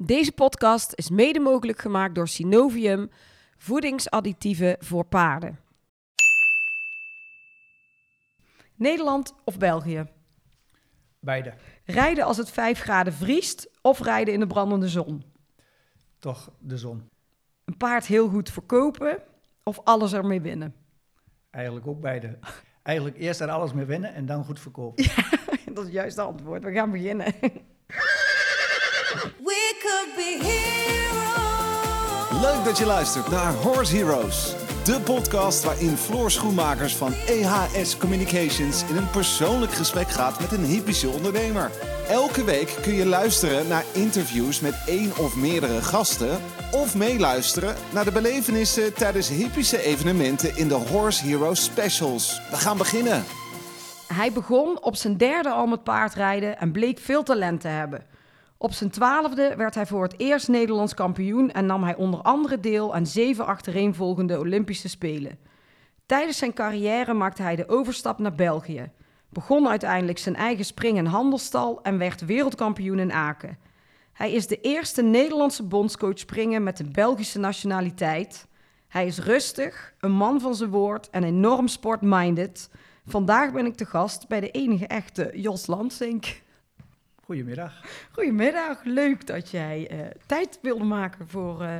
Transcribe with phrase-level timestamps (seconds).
[0.00, 3.10] Deze podcast is mede mogelijk gemaakt door Synovium,
[3.56, 5.58] voedingsadditieven voor paarden.
[8.74, 10.06] Nederland of België?
[11.20, 11.54] Beide.
[11.84, 15.24] Rijden als het 5 graden vriest of rijden in de brandende zon?
[16.18, 17.08] Toch de zon.
[17.64, 19.22] Een paard heel goed verkopen
[19.62, 20.74] of alles ermee winnen?
[21.50, 22.38] Eigenlijk ook beide.
[22.82, 25.04] Eigenlijk eerst er alles mee winnen en dan goed verkopen.
[25.74, 26.64] Dat is juist het antwoord.
[26.64, 27.34] We gaan beginnen.
[29.78, 32.42] We could be heroes.
[32.42, 34.54] Leuk dat je luistert naar Horse Heroes.
[34.84, 40.64] De podcast waarin Floor Schoenmakers van EHS Communications in een persoonlijk gesprek gaat met een
[40.64, 41.70] hippische ondernemer.
[42.08, 46.40] Elke week kun je luisteren naar interviews met één of meerdere gasten.
[46.72, 52.40] Of meeluisteren naar de belevenissen tijdens hippische evenementen in de Horse Heroes Specials.
[52.50, 53.24] We gaan beginnen.
[54.12, 58.17] Hij begon op zijn derde al met paardrijden en bleek veel talent te hebben.
[58.60, 62.60] Op zijn twaalfde werd hij voor het eerst Nederlands kampioen en nam hij onder andere
[62.60, 65.38] deel aan zeven achtereenvolgende Olympische Spelen.
[66.06, 68.90] Tijdens zijn carrière maakte hij de overstap naar België.
[69.28, 73.58] Begon uiteindelijk zijn eigen spring- en handelstal en werd wereldkampioen in Aken.
[74.12, 78.46] Hij is de eerste Nederlandse bondscoach springen met een Belgische nationaliteit.
[78.88, 82.70] Hij is rustig, een man van zijn woord en enorm sportminded.
[83.06, 86.46] Vandaag ben ik te gast bij de enige echte Jos Lansink.
[87.32, 87.80] Goedemiddag.
[88.12, 91.76] Goedemiddag, leuk dat jij eh, tijd wilde maken voor eh,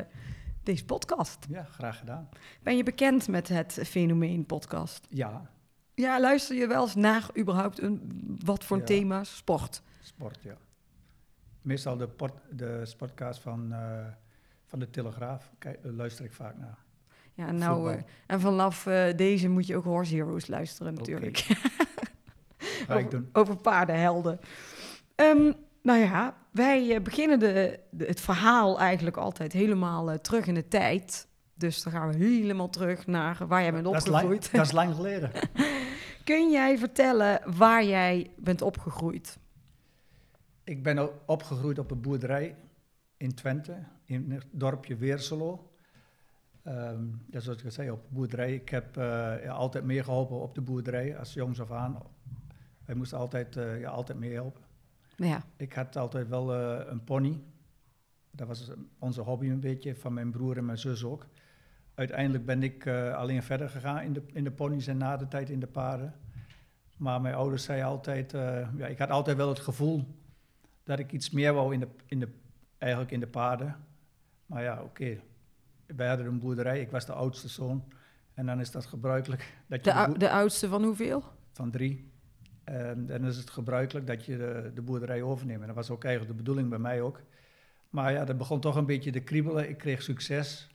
[0.63, 1.47] deze podcast.
[1.51, 2.29] Ja, graag gedaan.
[2.63, 5.07] Ben je bekend met het fenomeen podcast?
[5.11, 5.51] Ja,
[5.95, 8.01] Ja, luister je wel eens naar überhaupt een,
[8.45, 8.85] wat voor Ja.
[8.85, 9.37] thema's?
[9.37, 9.83] Sport.
[10.01, 10.57] sport, ja.
[11.63, 14.07] Meestal de, port, de sportcast van, eh,
[14.67, 16.79] van de Telegraaf kijk, luister ik vaak naar.
[17.35, 18.83] Ja, nou, en vanaf
[19.17, 21.37] deze moet je ook Horse Heroes luisteren natuurlijk.
[22.59, 23.29] Ga ik doen.
[23.33, 24.41] Over paardenhelden.
[25.19, 25.53] Ehm,
[25.83, 30.55] nou ja, wij eh, beginnen de, de- het verhaal eigenlijk altijd helemaal eh, terug in
[30.55, 31.29] de tijd.
[31.55, 34.53] Dus dan gaan we helemaal terug naar waar jij bent Dat is, lang, opgegroeid.
[34.53, 35.31] dat is lang geleden.
[36.25, 39.39] Kun jij vertellen waar jij bent opgegroeid?
[40.65, 42.57] ik ben opgegroeid op een boerderij
[43.17, 45.71] in Twente, in het dorpje Weerselo.
[46.65, 48.55] Ehm, ja, zoals ik al zei, op een boerderij.
[48.55, 49.05] Ik heb eh,
[49.45, 51.99] ja, altijd meegeholpen op de boerderij, als jongs af aan.
[52.85, 54.63] Wij moesten altijd, ja, altijd meehelpen.
[55.27, 57.41] Ja, Ik had altijd wel eh, een pony.
[58.31, 61.27] Dat was onze hobby een beetje, van mijn broer en mijn zus ook.
[61.95, 65.29] Uiteindelijk ben ik eh, alleen verder gegaan in de, in de ponies en na de
[65.29, 66.15] tijd in de paarden.
[66.97, 70.07] Maar mijn ouders zeiden altijd, eh, ja, ik had altijd wel het gevoel
[70.85, 72.29] dat ik iets meer wou in de, in de,
[72.79, 73.77] eigenlijk in de paarden.
[74.47, 75.21] Maar ja, oké.
[75.87, 77.85] Wij hadden een boerderij, ik was de oudste zoon.
[78.35, 81.25] En dan is dat gebruikelijk dat je de, de oudste van hoeveel?
[81.53, 82.08] van drie.
[82.69, 85.61] En dan is het gebruikelijk dat je de, de boerderij overneemt.
[85.61, 87.21] En dat was ook eigenlijk de bedoeling bij mij ook.
[87.91, 89.69] Maar ja, dat begon toch een beetje te kriebelen.
[89.69, 90.69] Ik kreeg succes.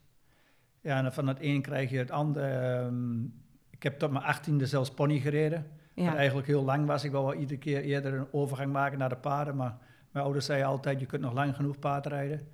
[0.81, 2.43] Ja, en van het een krijg je het ander.
[2.43, 3.23] Ehm,
[3.69, 5.67] ik heb tot mijn achttiende zelfs pony gereden.
[5.95, 6.15] Wat Ja.
[6.15, 7.03] eigenlijk heel lang was.
[7.03, 9.55] Ik wou wel iedere keer eerder een overgang maken naar de paarden.
[9.55, 9.77] Maar
[10.11, 12.47] mijn ouders zeiden altijd, je kunt nog lang genoeg paardrijden.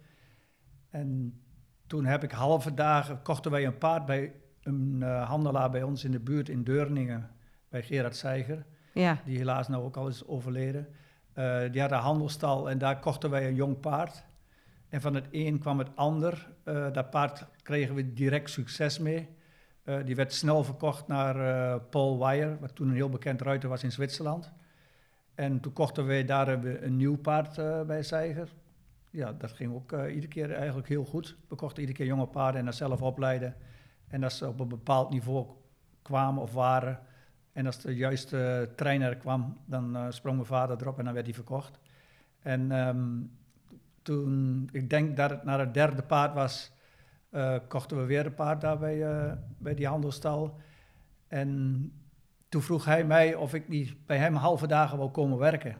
[0.89, 1.39] En
[1.87, 4.33] toen heb ik halve dagen, kochten wij een paard bij
[4.63, 7.29] een eh, handelaar bij ons in de buurt in Deurningen.
[7.69, 8.65] Bij Gerard Seiger
[8.99, 9.21] ja.
[9.25, 10.87] die helaas nou ook al is overleden.
[11.33, 14.25] Eh, die had een handelstal en daar kochten wij een jong paard.
[14.89, 16.47] En van het een kwam het ander.
[16.63, 19.29] Eh, dat paard kregen we direct succes mee.
[19.83, 23.83] Eh, die werd snel verkocht naar Paul Wire, wat toen een heel bekend ruiter was
[23.83, 24.51] in Zwitserland.
[25.35, 27.55] En toen kochten wij daar een, nieuw paard
[27.87, 28.49] bij Zeiger.
[29.09, 31.37] Ja, dat ging ook iedere keer eigenlijk heel goed.
[31.47, 33.55] We kochten iedere keer jonge paarden en dat zelf opleiden.
[34.07, 35.47] En als ze op een bepaald niveau
[36.01, 36.99] kwamen of waren,
[37.59, 41.25] en als de juiste trainer kwam, dan eh, sprong mijn vader erop en dan werd
[41.25, 41.79] hij verkocht.
[42.39, 42.97] En ehm,
[44.01, 46.71] toen, ik denk dat het naar het derde paard was,
[47.29, 50.59] eh, kochten we weer een paard daar bij, eh, bij die handelstal.
[51.27, 51.91] En
[52.49, 55.75] toen vroeg hij mij of ik niet bij hem halve dagen wou komen werken.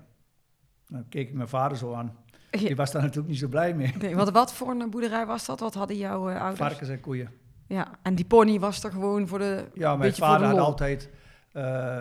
[0.87, 2.17] Dan keek ik mijn vader zo aan.
[2.49, 3.93] Die was daar natuurlijk niet zo blij mee.
[3.99, 5.59] Nee, wat, wat voor een boerderij was dat?
[5.59, 6.57] Wat hadden jouw ouders?
[6.57, 7.29] Varkens en koeien.
[7.67, 9.65] Ja, en die pony was er gewoon voor de...
[9.73, 11.09] Ja, mijn vader de had altijd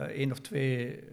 [0.08, 1.04] één of twee eh,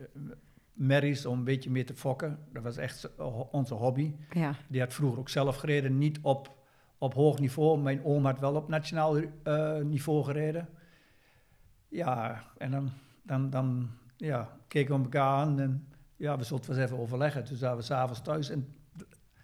[0.73, 2.39] merries om een beetje mee te fokken.
[2.53, 3.09] Dat was echt
[3.51, 4.15] onze hobby.
[4.31, 6.57] Ja, Die had vroeger ook zelf gereden, niet op,
[6.97, 7.79] op hoog niveau.
[7.79, 10.69] Mijn oom had wel op nationaal eh, niveau gereden.
[11.87, 12.91] Ja, en dan,
[13.23, 16.99] dan, dan ja, keken we elkaar aan en ja, we zullen het wel eens even
[16.99, 17.43] overleggen.
[17.43, 18.75] Toen zaten we s'avonds thuis en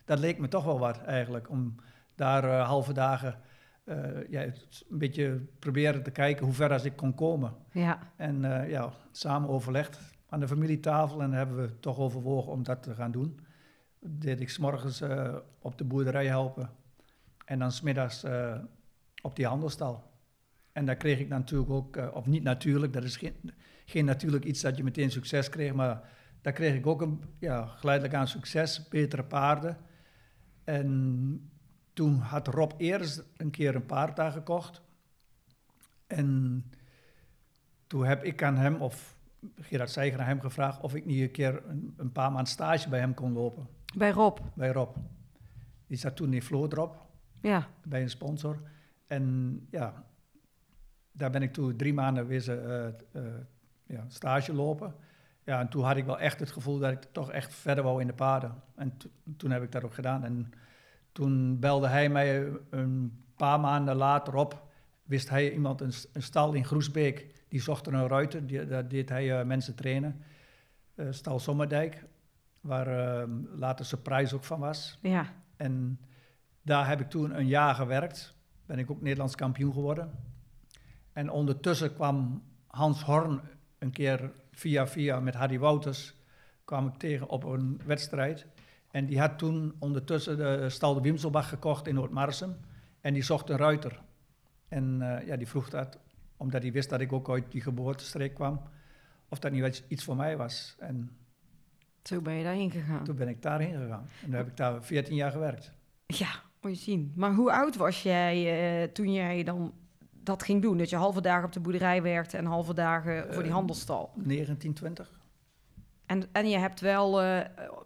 [0.06, 1.76] dat leek me toch wel wat eigenlijk, om
[2.16, 3.40] daar eh, halve dagen eh,
[4.30, 7.54] ja, het een beetje proberen te kijken hoe ver als ik kon komen.
[7.72, 8.12] ja.
[8.16, 10.00] En eh, ja, samen overlegd
[10.30, 13.40] aan de familietafel en hebben we toch overwogen om dat te gaan doen.
[14.00, 16.70] deed ik 's morgens eh, op de boerderij helpen.
[17.46, 18.60] En dan smiddags eh
[19.22, 20.04] op die handelstal.
[20.72, 23.36] En daar kreeg ik natuurlijk ook, eh, of niet natuurlijk, dat is geen,
[23.86, 26.10] geen natuurlijk iets dat je meteen succes kreeg, maar
[26.42, 29.78] daar kreeg ik ook een, ja, geleidelijk aan succes, betere paarden.
[30.64, 31.51] En
[31.94, 34.82] toen had Rob eerst een keer een paard daar gekocht.
[36.08, 36.64] En
[37.88, 39.16] toen heb ik aan hem, of
[39.60, 42.90] Gerard Seiger aan hem gevraagd, of ik niet een keer een, een paar maanden stage
[42.90, 43.68] bij hem kon lopen,
[43.98, 44.38] Bij Rob.
[44.54, 44.96] bij Rob.
[45.88, 47.06] Die zat toen in Floodrop
[47.42, 47.68] Ja.
[47.84, 48.62] bij een sponsor.
[49.08, 50.06] En ja,
[51.12, 53.34] daar ben ik toen drie maanden wezen eh, eh,
[53.86, 54.96] ja, stage lopen.
[55.44, 58.02] Ja, en toen had ik wel echt het gevoel dat ik toch echt verder wou
[58.02, 58.62] in de paarden.
[58.76, 60.24] En to- toen heb ik dat ook gedaan.
[60.24, 60.52] En
[61.12, 64.70] toen belde hij mij een paar maanden later op.
[65.04, 68.48] Wist hij iemand, een, stal in Groesbeek, die zocht er een ruiter.
[68.48, 70.22] Die, daar deed hij eh, mensen trainen.
[70.96, 72.06] Eh, stal Sommerdijk,
[72.62, 75.00] waar eh, later zijn prijs ook van was.
[75.02, 75.34] Ja.
[75.56, 76.00] En
[76.62, 78.36] daar heb ik toen een jaar gewerkt.
[78.66, 80.12] Ben ik ook Nederlands kampioen geworden.
[81.14, 83.42] En ondertussen kwam Hans Horn
[83.80, 86.16] een keer via via met Harry Wouters
[86.66, 88.48] kwam ik tegen op een wedstrijd.
[88.92, 92.56] En die had toen ondertussen de stal de Wimselbach gekocht in Noord-Marsum.
[93.02, 94.02] En die zocht een ruiter.
[94.68, 96.00] En eh, ja, die vroeg dat,
[96.38, 98.62] omdat hij wist dat ik ook uit die geboortestreek kwam,
[99.30, 100.76] of dat niet iets- iets voor mij was.
[100.80, 101.10] En
[102.04, 103.04] Zo ben je daarheen gegaan.
[103.04, 104.06] toen ben ik daarheen gegaan.
[104.20, 105.72] En toen heb ik daar 14 jaar gewerkt.
[106.06, 106.30] Ja,
[106.62, 107.12] moet je zien.
[107.16, 108.36] Maar hoe oud was jij
[108.84, 109.74] eh, toen jij dan
[110.24, 110.78] dat ging doen?
[110.78, 114.12] Dat je halve dagen op de boerderij werkte en halve dagen voor die Eh, handelstal.
[114.16, 115.20] 1920.
[116.12, 117.40] En, en je hebt wel, eh,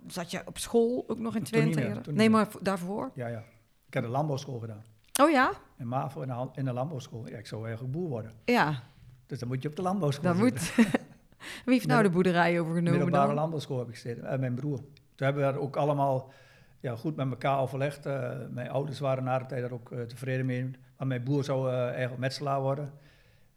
[0.07, 2.01] zat je op school ook nog in Twente?
[2.11, 3.11] nee, maar daarvoor?
[3.13, 3.43] Ja, ja.
[3.87, 4.83] Ik heb de landbouwschool gedaan.
[5.21, 5.51] Oh ja?
[5.77, 7.27] In MAVO in de, in de landbouwschool.
[7.29, 8.31] Ja, ik zou eigenlijk boer worden.
[8.45, 8.83] Ja,
[9.25, 10.75] Dus dan moet je op de landbouwschool dat moet.
[11.65, 13.35] Wie heeft nou de boerderij overgenomen Middelbare dan?
[13.35, 14.25] landbouwschool heb ik gezeten.
[14.25, 14.77] En mijn broer.
[15.15, 16.31] Toen hebben we ook allemaal
[16.79, 18.05] ja, goed met elkaar overlegd.
[18.05, 20.71] Eh, mijn ouders waren na de tijd daar ook eh, tevreden mee.
[20.97, 22.91] Maar mijn broer zou eh, eigenlijk metselaar worden.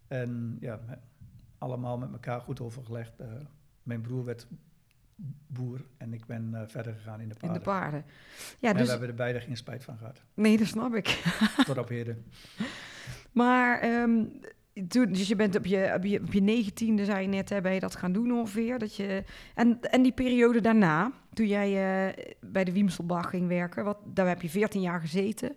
[0.09, 0.81] En ja,
[1.59, 3.13] allemaal met elkaar goed overgelegd.
[3.89, 4.47] Mijn broer werd
[5.47, 7.59] boer en ik ben eh, verder gegaan in de In paarden.
[7.59, 8.05] de paarden.
[8.59, 8.91] Ja, En we dus...
[8.91, 10.23] hebben er beide geen spijt van gehad.
[10.35, 11.07] Nee, dat snap ik.
[11.67, 12.25] Tot op heden.
[13.33, 14.25] Maar ehm,
[14.89, 17.61] toen, dus je bent op je, op je, op je negentiende, zei je net, hè,
[17.61, 18.79] ben je dat gaan doen ongeveer.
[18.79, 19.25] Dat je,
[19.55, 24.29] en, en die periode daarna, toen jij eh, bij de Wiemselbach ging werken, wat, daar
[24.29, 25.57] heb je 14 jaar gezeten.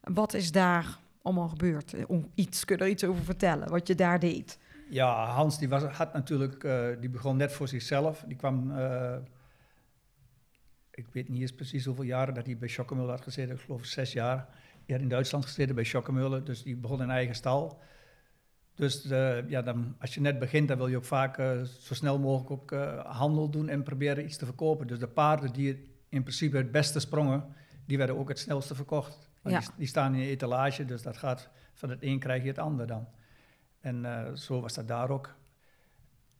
[0.00, 1.94] Wat is daar allemaal gebeurd?
[1.94, 4.58] Eh, om iets, kun je er iets over vertellen, wat je daar deed?
[4.88, 8.24] Ja, Hans die was, had natuurlijk, eh, die begon net voor zichzelf.
[8.26, 9.16] Die kwam, eh,
[10.90, 13.54] ik weet niet eens precies hoeveel jaren dat hij bij Schokkemullen had gezeten.
[13.54, 14.48] Ik geloof zes jaar.
[14.84, 17.80] Die had in Duitsland gezeten bij Schokkemullen, dus die begon in eigen stal.
[18.74, 21.36] Dus eh, ja, dan, als je net begint, dan wil je ook vaak
[21.80, 22.70] zo snel mogelijk ook
[23.06, 24.86] handel doen en proberen iets te verkopen.
[24.86, 27.44] Dus de paarden die in principe het beste sprongen,
[27.86, 29.30] die werden ook het snelste verkocht.
[29.42, 29.58] Ja.
[29.58, 32.58] die, die staan in een etalage, dus dat gaat van het een krijg je het
[32.58, 33.08] ander dan.
[33.86, 35.34] En eh, zo was dat daar ook.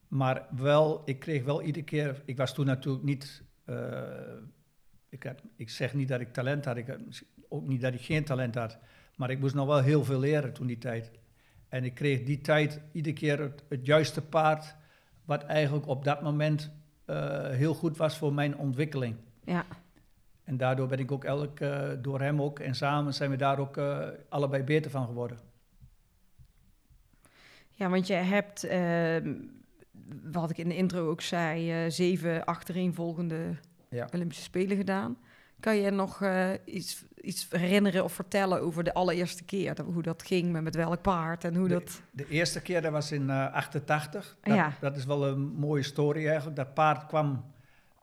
[0.07, 2.21] Maar wel, ik kreeg wel iedere keer.
[2.25, 3.43] Ik was toen natuurlijk niet.
[3.65, 4.07] eh,
[5.09, 6.77] ik, had, ik zeg niet dat ik talent had.
[6.77, 6.99] Ik had
[7.49, 8.77] ook niet dat ik geen talent had.
[9.15, 11.11] Maar ik moest nog wel heel veel leren toen die tijd.
[11.69, 14.75] En ik kreeg die tijd iedere keer het, het juiste paard.
[15.25, 16.71] Wat eigenlijk op dat moment
[17.05, 19.15] eh, heel goed was voor mijn ontwikkeling.
[19.43, 19.65] Ja,
[20.43, 22.59] En daardoor ben ik ook elk, eh, door hem ook.
[22.59, 23.79] En samen zijn we daar ook
[24.29, 25.46] allebei beter van geworden.
[27.77, 29.33] Ja want je hebt, ehm,
[30.31, 33.55] wat ik in de intro ook zei, eh, zeven achtereenvolgende
[33.89, 34.07] Ja.
[34.13, 35.17] Olympische Spelen gedaan.
[35.59, 39.75] Kan je nog eh, iets, iets herinneren of vertellen over de allereerste keer?
[39.75, 42.01] Dat- hoe dat ging, met, met welk paard en hoe De- dat...
[42.11, 44.37] De eerste keer, dat was in eh 88.
[44.41, 44.73] Dat, Ja.
[44.79, 46.55] dat is wel een mooie story eigenlijk.
[46.55, 47.45] Dat paard kwam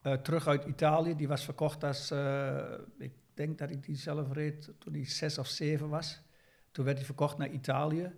[0.03, 1.17] eh, terug uit Italië.
[1.17, 2.57] Die was verkocht als, eh,
[2.99, 6.23] ik denk dat ik die zelf reed toen hij zes of zeven was.
[6.71, 8.13] Toen werd hij verkocht naar Italië.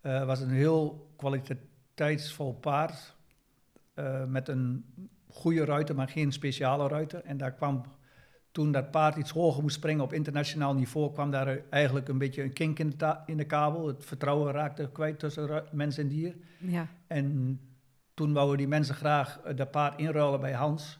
[0.00, 3.16] Het was een heel kwaliteitsvol paard.
[3.94, 4.84] eh, met een
[5.28, 7.24] goede ruiter, maar geen speciale ruiter.
[7.24, 7.82] En daar kwam,
[8.52, 12.42] toen dat paard iets hoger moest springen op internationaal niveau, kwam daar eigenlijk een beetje
[12.42, 13.86] een kink in de, ta- in de kabel.
[13.86, 16.36] Het vertrouwen raakte kwijt tussen mens en dier.
[16.58, 17.60] Ja, En
[18.14, 20.98] toen wouden die mensen graag eh, dat paard inruilen bij Hans.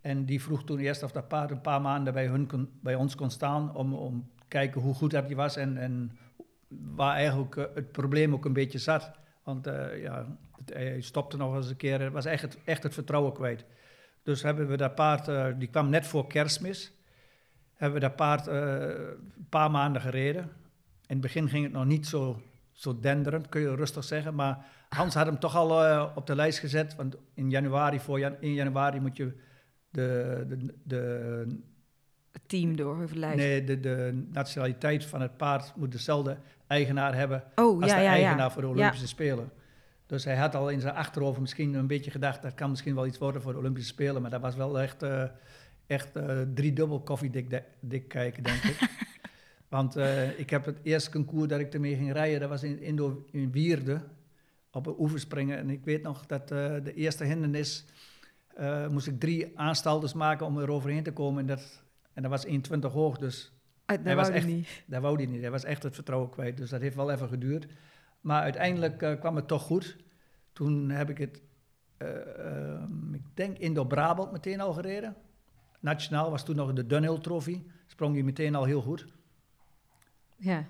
[0.00, 2.94] En die vroeg toen eerst of dat paard een paar maanden bij, hun kon, bij
[2.94, 6.18] ons kon staan om, om te kijken hoe goed dat die was en, en
[6.68, 9.10] waar eigenlijk eh, het probleem ook een beetje zat.
[9.42, 12.82] Want eh, ja, het, hij stopte nog eens een keer, het was echt het, echt
[12.82, 13.64] het vertrouwen kwijt.
[14.26, 16.92] Dus hebben we dat paard, eh, die kwam net voor kerstmis,
[17.74, 18.80] hebben we dat paard eh,
[19.36, 20.42] een paar maanden gereden.
[20.42, 20.50] In
[21.06, 22.42] het begin ging het nog niet zo,
[22.72, 26.34] zo denderend, kun je rustig zeggen, maar Hans had hem toch al eh, op de
[26.34, 29.36] lijst gezet, want in januari, voor 1 januari moet je
[29.90, 31.60] de, de, de,
[32.46, 36.36] team door nee, de, de nationaliteit van het paard moet dezelfde
[36.66, 38.50] eigenaar hebben Oh, als ja, de ja, eigenaar ja.
[38.50, 38.68] voor de.
[38.68, 39.50] Olympische Spelen.
[40.06, 43.06] Dus hij had al in zijn achterhoofd misschien een beetje gedacht, dat kan misschien wel
[43.06, 44.22] iets worden voor de Olympische Spelen.
[44.22, 45.24] Maar dat was wel echt, eh
[45.86, 48.78] echt eh driedubbel koffiedik de- dik kijken, denk ik.
[49.68, 52.82] Want eh, ik heb het eerste concours dat ik ermee ging rijden, dat was in,
[52.82, 54.00] Indo, in Wierde,
[54.70, 55.58] op een oeverspringen.
[55.58, 57.84] En ik weet nog dat de eerste hindernis,
[58.90, 61.40] moest ik drie aanstaltes maken om er overheen te komen.
[61.40, 61.82] En dat,
[62.16, 63.52] en dat was 1,20 hoog, dus
[63.84, 64.84] Ah, dat Hij was wou die echt- niet.
[64.86, 65.40] dat wou hij niet.
[65.40, 66.56] Hij was echt het vertrouwen kwijt.
[66.56, 67.66] Dus dat heeft wel even geduurd.
[68.20, 69.96] Maar uiteindelijk eh, kwam het toch goed.
[70.52, 71.42] Toen heb ik het,
[71.96, 75.16] eh, ehm, ik denk Indo-Brabant meteen al gereden.
[75.80, 77.62] Nationaal was toen nog de Dunhill Trophy.
[77.86, 79.06] Sprong hij meteen al heel goed.
[80.36, 80.64] Ja.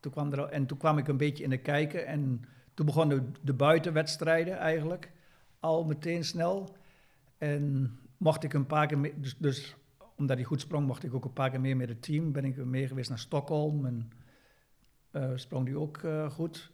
[0.00, 2.06] Toen kwam er, en toen kwam ik een beetje in de kijken.
[2.06, 2.44] En
[2.74, 5.10] toen begonnen de buitenwedstrijden eigenlijk
[5.60, 6.76] al meteen snel.
[7.38, 9.76] En mocht ik een paar keer mee, dus, dus
[10.22, 12.32] omdat hij goed sprong, mocht ik ook een paar keer mee met het team.
[12.32, 14.10] Ben ik mee geweest naar Stockholm en
[15.10, 16.70] eh, sprong die ook eh, goed.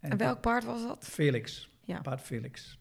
[0.00, 1.04] En welk paard was dat?
[1.04, 2.00] Felix, Ja.
[2.00, 2.78] paard Felix.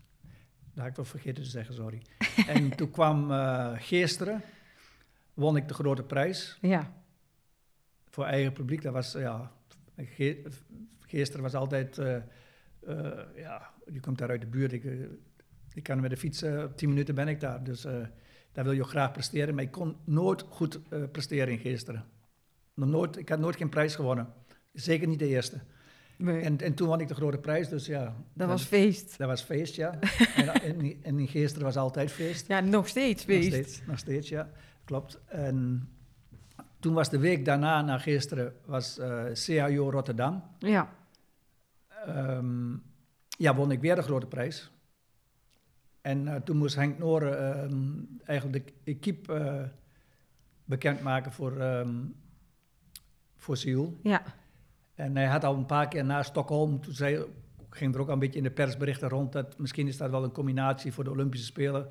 [0.73, 2.01] Dat had ik toch vergeten te zeggen, sorry.
[2.47, 4.41] en toen kwam eh Geesteren,
[5.33, 6.93] won ik de grote prijs Ja.
[8.09, 8.81] voor eigen publiek.
[8.81, 9.51] Dat was, ja,
[9.97, 10.45] ge,
[10.99, 11.95] Geesteren was altijd,
[13.35, 14.71] ja, je komt daar uit de buurt.
[14.73, 14.83] Ik,
[15.73, 16.43] ik kan met de fiets,
[16.75, 17.63] 10 minuten ben ik daar.
[17.63, 17.85] Dus
[18.57, 19.55] daar wil je ook graag presteren.
[19.55, 22.05] Maar ik kon nooit goed eh, presteren in Geesteren.
[22.73, 24.33] Nog nooit, ik had nooit geen prijs gewonnen.
[24.73, 25.59] Zeker niet de eerste.
[26.17, 26.41] Nee.
[26.41, 28.15] En, en toen won ik de grote prijs, dus ja.
[28.33, 29.17] dat was feest.
[29.17, 29.99] Dat was feest, ja.
[30.35, 32.47] en, en, en in Geesteren was altijd feest.
[32.47, 33.47] Ja, nog steeds Nog feest.
[33.47, 34.49] steeds, nog steeds, ja.
[34.85, 35.19] Klopt.
[35.25, 35.89] En
[36.79, 38.99] toen was de week daarna naar gisteren was
[39.33, 40.43] CAO Rotterdam.
[40.59, 40.93] Ja.
[42.05, 42.71] Ehm,
[43.27, 44.71] ja, won ik weer de grote prijs.
[46.07, 47.91] En eh, toen moest Henk Noren ehm,
[48.25, 49.63] eigenlijk de equipe eh,
[50.65, 51.95] bekendmaken voor, ehm
[53.35, 53.99] voor Seoul.
[54.03, 54.21] Ja.
[54.95, 57.25] En hij had al een paar keer na Stockholm, toen zei,
[57.69, 60.23] ging er ook al een beetje in de persberichten rond dat misschien is dat wel
[60.23, 61.89] een combinatie voor de Olympische Spelen.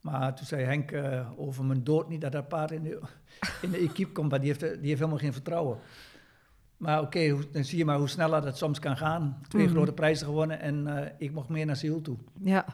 [0.00, 3.00] Maar toen zei Henk eh, over mijn dood niet dat dat paard in de,
[3.62, 5.78] in de equipe komt, want die heeft, die heeft helemaal geen vertrouwen.
[6.76, 9.40] Maar oké, dan zie je maar hoe sneller dat soms kan gaan.
[9.48, 9.74] Twee Mhm.
[9.74, 12.16] grote prijzen gewonnen en ik mocht meer naar Seoul toe.
[12.42, 12.64] Ja.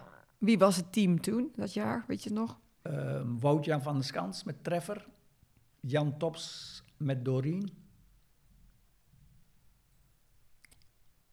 [0.43, 2.05] Wie was het team toen, dat jaar?
[2.07, 2.59] Weet je nog?
[2.83, 5.07] Ehm Wout-Jan van der Skans met Treffer,
[5.81, 7.71] Jan Tops met Doreen.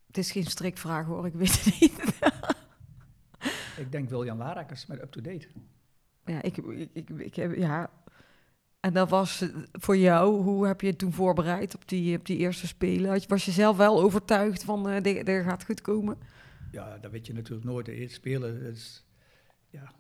[0.08, 2.02] Het is geen strikvraag hoor, ik weet het niet.
[3.78, 5.48] Ik denk Wiljan Larakers met Up To Date.
[6.26, 7.90] Ja, ik, ik, ik, ik heb, ja.
[8.80, 12.26] En dat was eh, voor jou, hoe heb je het toen voorbereid op die, op
[12.26, 13.22] die eerste spelen?
[13.28, 16.18] Was je zelf wel overtuigd van, eh dit, dit gaat goed komen?
[16.72, 17.88] Ja, dat weet je natuurlijk nooit.
[17.88, 19.06] Eerst spelen, is,
[19.70, 19.92] ja,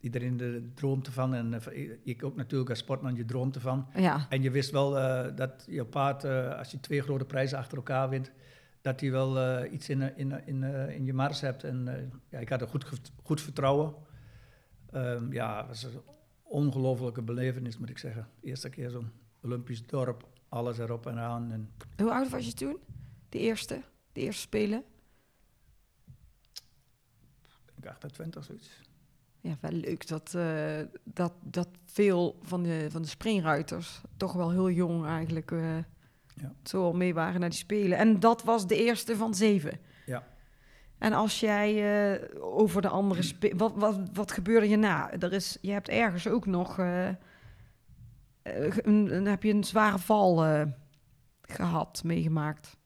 [0.00, 1.34] iedereen eh, droomt ervan.
[1.34, 3.86] En eh, ik ook natuurlijk als sportman, je droomt ervan.
[3.96, 7.58] Ja, En je wist wel eh, dat je paard, eh, als je twee grote prijzen
[7.58, 8.30] achter elkaar wint,
[8.80, 11.64] dat hij wel iets in, in, in, in je mars hebt.
[11.64, 11.88] En
[12.28, 13.94] ja, ik had er goed, goed vertrouwen.
[14.90, 16.00] Ehm, ja, het was een
[16.42, 18.28] ongelofelijke belevenis, moet ik zeggen.
[18.40, 19.10] Eerste keer zo'n
[19.42, 21.52] Olympisch dorp, alles erop en aan.
[21.52, 22.76] En hoe oud was je toen?
[23.28, 23.82] De eerste?
[24.12, 24.82] De eerste spelen?
[27.84, 28.70] Ik denk 28, zoiets.
[29.40, 34.50] Ja, wel leuk dat, eh, dat, dat veel van de, van de springruiters toch wel
[34.50, 35.76] heel jong eigenlijk eh,
[36.34, 36.52] Ja.
[36.64, 37.98] zo al mee waren naar die spelen.
[37.98, 39.78] En dat was de eerste van zeven.
[40.06, 40.26] Ja.
[40.98, 41.72] En als jij
[42.14, 45.12] eh, over de andere spe- wat, wat, wat gebeurde je na?
[45.12, 46.78] Er is, je hebt ergens ook nog
[48.42, 50.62] een, een- heb je een zware val eh,
[51.42, 52.76] gehad, meegemaakt.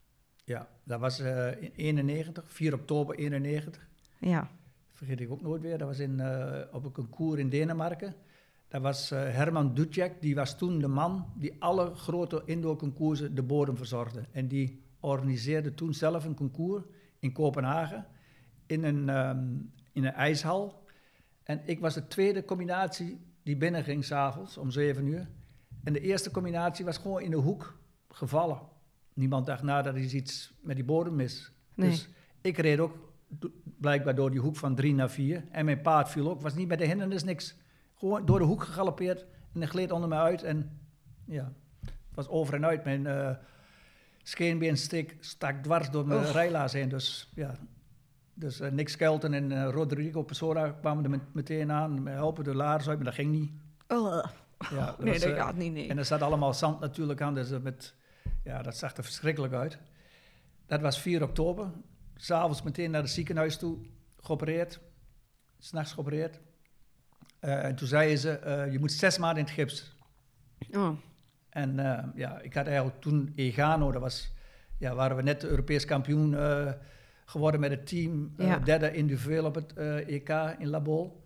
[0.44, 3.88] Ja, dat was in 91, 4 oktober 91.
[4.18, 4.50] Ja,
[4.98, 5.78] vergeet ik ook nooit weer.
[5.78, 8.14] Dat was in, eh, op een concours in Denemarken.
[8.68, 13.42] Dat was eh, Herman Dutjek, die was toen de man die alle grote indoor-concoursen de
[13.42, 14.24] bodem verzorgde.
[14.32, 16.84] En die organiseerde toen zelf een concours
[17.18, 18.06] in Kopenhagen
[18.66, 19.46] in een, ehm,
[19.92, 20.84] in een ijshal.
[21.42, 25.28] En ik was de tweede combinatie die binnenging s'avonds om 7 uur.
[25.84, 27.78] En de eerste combinatie was gewoon in de hoek
[28.08, 28.60] gevallen.
[29.14, 31.52] Niemand dacht na dat er is iets met die bodem mis.
[31.74, 31.90] Nee.
[31.90, 32.08] Dus
[32.40, 33.12] ik reed ook
[33.80, 35.44] blijkbaar door die hoek van 3 naar 4.
[35.50, 36.40] En mijn paard viel ook.
[36.40, 37.56] Was niet met de hindernis niks.
[37.96, 39.20] Gewoon door de hoek gegalopeerd.
[39.54, 40.42] En hij gleed onder me uit.
[40.42, 40.78] En
[41.24, 42.84] ja, het was over en uit.
[42.84, 43.30] Mijn eh
[44.22, 46.32] scheenbeen stik, stak dwars door mijn Oef.
[46.32, 46.88] rijlaars heen.
[46.88, 47.54] Dus ja,
[48.34, 52.02] dus eh, Nick Skelton en eh, Rodrigo Pessoa kwamen er met- meteen aan.
[52.02, 53.50] Me helpen de laars uit, maar dat ging niet.
[53.88, 54.24] Oh,
[54.70, 55.88] Ja, dat nee, was, dat eh, gaat niet, nee.
[55.88, 57.94] en er zat allemaal zand natuurlijk aan, dus dat met,
[58.44, 59.78] ja, dat zag er verschrikkelijk uit.
[60.66, 61.66] Dat was 4 oktober.
[62.20, 63.78] S'avonds meteen naar het ziekenhuis toe,
[64.16, 64.80] geopereerd.
[65.58, 66.40] S'nachts geopereerd.
[67.40, 69.96] Eh, en toen zeiden ze, eh, je moet zes maanden in het gips.
[70.70, 70.98] Oh.
[71.48, 74.34] En eh, ja, ik had eigenlijk toen Egano, dat was,
[74.78, 76.36] ja, waren we net Europees kampioen
[77.24, 78.34] geworden met het team.
[78.36, 78.58] Ja.
[78.58, 79.72] derde individueel op het
[80.06, 81.22] EK in Labol.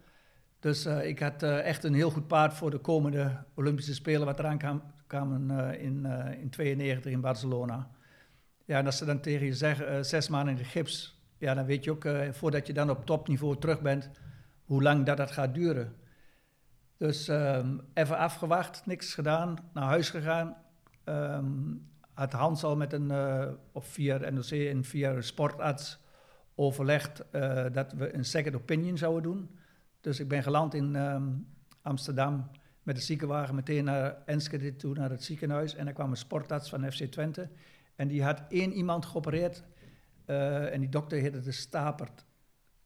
[0.60, 4.58] Dus ik had echt een heel goed paard voor de komende Olympische Spelen, wat eraan
[4.58, 7.90] kwam, kwamen in, eh in 92 in Barcelona.
[8.64, 11.54] Ja, en als ze dan tegen je zeggen, eh, zes maanden in de gips, ja,
[11.54, 14.10] dan weet je ook, eh, voordat je dan op topniveau terug bent,
[14.64, 15.96] hoe lang dat, dat gaat duren.
[16.96, 20.56] Dus ehm, even afgewacht, niks gedaan, naar huis gegaan.
[21.04, 21.74] Ehm,
[22.14, 26.00] had Hans al met een, eh, of via NOC en via een sportarts
[26.54, 27.24] overlegd
[27.72, 29.50] dat we een second opinion zouden doen.
[30.00, 31.28] Dus ik ben geland in ehm,
[31.82, 32.50] Amsterdam
[32.82, 35.74] met de ziekenwagen meteen naar Enschede toe, naar het ziekenhuis.
[35.74, 37.48] En daar kwam een sportarts van FC Twente.
[37.96, 39.62] En die had één iemand geopereerd.
[40.24, 42.24] eh, en die dokter heette de Stapert.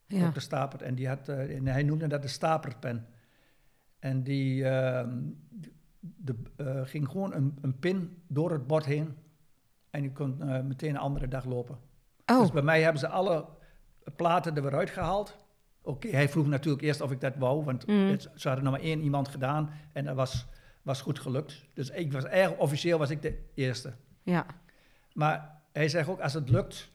[0.05, 0.29] Ja.
[0.31, 0.39] Dr.
[0.39, 0.81] Stapert.
[0.81, 3.07] En, die had, eh, en hij noemde dat de Stapertpen.
[3.99, 5.19] En die ehm,
[5.99, 9.15] de, eh, ging gewoon een, een pin door het bord heen.
[9.89, 10.37] En die kon
[10.67, 11.77] meteen een andere dag lopen.
[12.25, 13.45] Oh, Dus bij mij hebben ze alle
[14.15, 15.37] platen er weer uitgehaald.
[15.81, 18.07] Oké, hij vroeg natuurlijk eerst of ik dat wou, want Mm.
[18.07, 20.45] het- ze hadden nog maar één iemand gedaan en dat was,
[20.81, 21.65] was goed gelukt.
[21.73, 23.93] Dus ik was eigenlijk officieel was ik de eerste.
[24.23, 24.45] ja.
[25.17, 26.91] Maar hij zegt ook, als het lukt,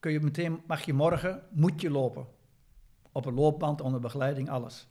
[0.00, 2.26] kun je meteen, mag je morgen, moet je lopen.
[3.12, 4.88] Op een loopband, onder begeleiding, alles.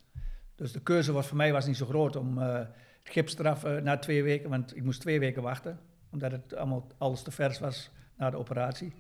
[0.56, 2.70] Dus de keuze was voor mij was niet zo groot om eh, het
[3.04, 6.88] gips eraf eh, na twee weken, want ik moest twee weken wachten, omdat het allemaal
[6.98, 8.94] alles te vers was na de operatie.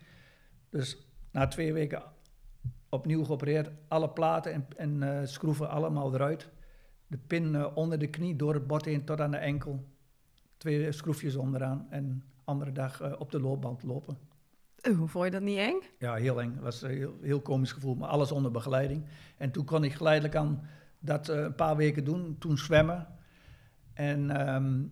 [0.69, 0.97] Dus
[1.31, 2.03] na twee weken
[2.89, 6.49] opnieuw geopereerd, alle platen en, en eh, schroeven allemaal eruit.
[7.07, 9.85] De pin onder de knie, door het bot heen tot aan de enkel.
[10.57, 14.17] Twee schroefjes onderaan en andere dag eh, op de loopband lopen.
[14.81, 15.81] Oh, vond je dat niet eng?
[15.99, 16.53] Ja, heel eng.
[16.53, 19.05] Het was een heel, heel komisch gevoel, maar alles onder begeleiding.
[19.37, 20.67] En toen kon ik geleidelijk aan
[20.99, 23.07] dat eh, een paar weken doen, toen zwemmen.
[23.93, 24.83] En ehm,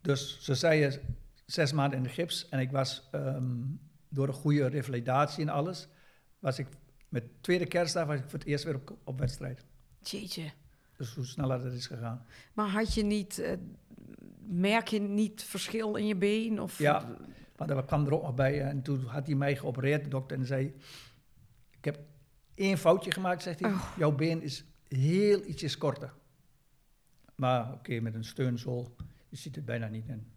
[0.00, 1.16] dus ze zeiden
[1.46, 2.48] zes maanden in de gips.
[2.48, 3.58] En ik was ehm,
[4.08, 5.88] door een goede revalidatie en alles,
[6.38, 6.66] was ik
[7.10, 9.64] met tweede kerstdag was ik voor het eerst weer op, op wedstrijd.
[10.02, 10.50] Jeetje.
[10.96, 12.26] Dus hoe sneller dat is gegaan.
[12.52, 13.56] Maar had je niet, eh,
[14.50, 16.60] merk je niet verschil in je been?
[16.60, 17.16] Of, Ja.
[17.56, 18.62] Maar dat kwam er ook nog bij.
[18.62, 20.74] En toen had hij mij geopereerd, de dokter, en zei...
[21.70, 21.98] Ik heb
[22.54, 23.70] één foutje gemaakt, zegt hij.
[23.70, 23.92] Oh.
[23.96, 26.12] Jouw been is heel ietsjes korter.
[27.34, 28.96] Maar oké, met een steunzool,
[29.28, 30.32] je ziet het bijna niet in.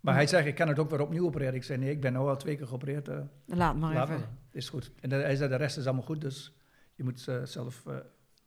[0.00, 1.54] Maar hij zegt, ik kan het ook weer opnieuw opereren.
[1.54, 3.08] Ik zei, nee, ik ben nu al twee keer geopereerd.
[3.08, 4.20] eh, Laat maar laat even.
[4.20, 4.28] maar.
[4.50, 4.90] Is goed.
[5.00, 6.52] En hij zei, de rest is allemaal goed, dus
[6.94, 7.96] je moet eh, zelf eh,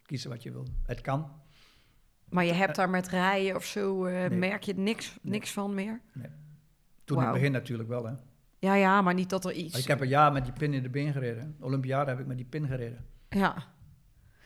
[0.05, 0.65] kiezen wat je wil.
[0.83, 1.31] Het kan.
[2.29, 4.29] Maar je hebt daar met rijden of zo, eh, Nee.
[4.39, 6.01] merk je niks, niks van meer?
[6.13, 7.23] Toen in Wauw.
[7.23, 8.13] het begin natuurlijk wel, hè.
[8.59, 9.71] Ja, ja, maar niet dat er iets...
[9.71, 11.55] Maar ik heb een jaar met die pin in de been gereden.
[11.59, 13.05] Olympiade heb ik met die pin gereden.
[13.29, 13.55] Ja.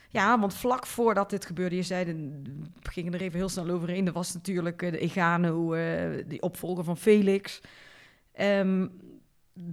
[0.08, 2.04] Ja, want vlak voordat dit gebeurde, je zei,
[2.82, 4.06] we gingen er even heel snel overheen.
[4.06, 7.60] Er was natuurlijk eh, de Egano, eh, die opvolger van Felix.
[8.32, 8.86] Ehm,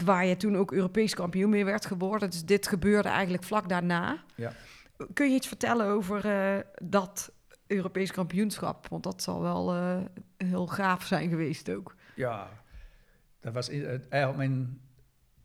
[0.04, 2.30] waar je toen ook Europees kampioen mee werd geworden.
[2.30, 4.24] Dus dit gebeurde eigenlijk vlak daarna.
[4.36, 4.52] Ja.
[5.14, 7.32] Kun je iets vertellen over eh, dat
[7.72, 8.88] Europees kampioenschap?
[8.88, 9.98] Want dat zal wel eh,
[10.38, 11.96] heel gaaf zijn geweest ook.
[12.16, 12.50] Ja,
[13.40, 14.82] dat was het- eigenlijk mijn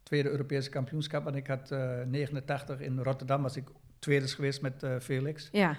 [0.02, 1.26] tweede Europese kampioenschap.
[1.26, 5.48] En ik had eh 89 in Rotterdam, was ik tweede geweest met eh, Felix.
[5.52, 5.76] Ja,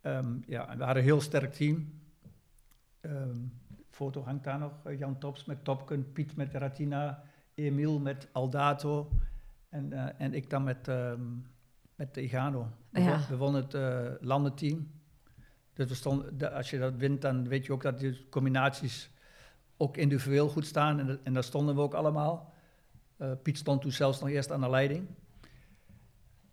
[0.00, 2.00] Ehm, ja, en we hadden een heel sterk team.
[3.00, 3.36] Ehm,
[3.90, 4.72] foto hangt daar nog.
[4.84, 7.22] eh, Jan Tops met Topken, Piet met Ratina,
[7.54, 9.10] Emiel met Aldato.
[9.68, 11.20] En, eh, en ik dan met, ehm
[11.94, 12.68] met Egano.
[12.90, 13.08] We, Ja.
[13.10, 14.90] won- we wonnen het eh, landenteam.
[15.74, 19.10] Dus we stonden, de- als je dat wint, dan weet je ook dat die combinaties
[19.76, 20.98] ook individueel goed staan.
[20.98, 22.52] En, en daar stonden we ook allemaal.
[23.16, 25.06] Eh, Piet stond toen zelfs nog eerst aan de leiding.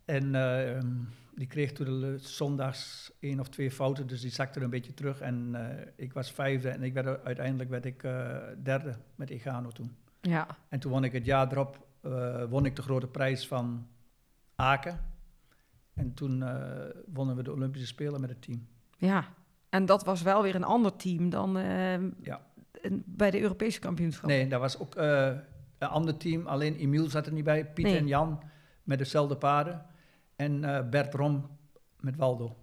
[0.05, 0.93] En eh, ehm,
[1.35, 5.19] die kreeg toen de zondags één of twee fouten, dus die zakte een beetje terug.
[5.21, 9.29] En eh, ik was vijfde en ik werd, er- uiteindelijk werd ik eh, derde met
[9.29, 9.95] Egano toen.
[10.21, 10.47] ja.
[10.69, 11.87] En toen won ik het jaar erop,
[12.49, 13.87] won ik de grote prijs van
[14.55, 14.99] Aken.
[15.93, 16.43] En toen
[17.05, 18.67] wonnen we de Olympische Spelen met het team.
[18.99, 19.25] Ja,
[19.69, 22.41] en dat was wel weer een ander team dan ehm, Ja.
[23.05, 24.29] bij de Europese kampioenschap.
[24.29, 25.25] Nee, dat was ook eh,
[25.77, 26.47] een ander team.
[26.47, 27.65] Alleen Emiel zat er niet bij.
[27.65, 27.97] Piet Nee.
[27.97, 28.39] en Jan
[28.83, 29.85] met dezelfde paarden.
[30.35, 31.49] En eh, Bert Rom
[31.99, 32.55] met Waldo.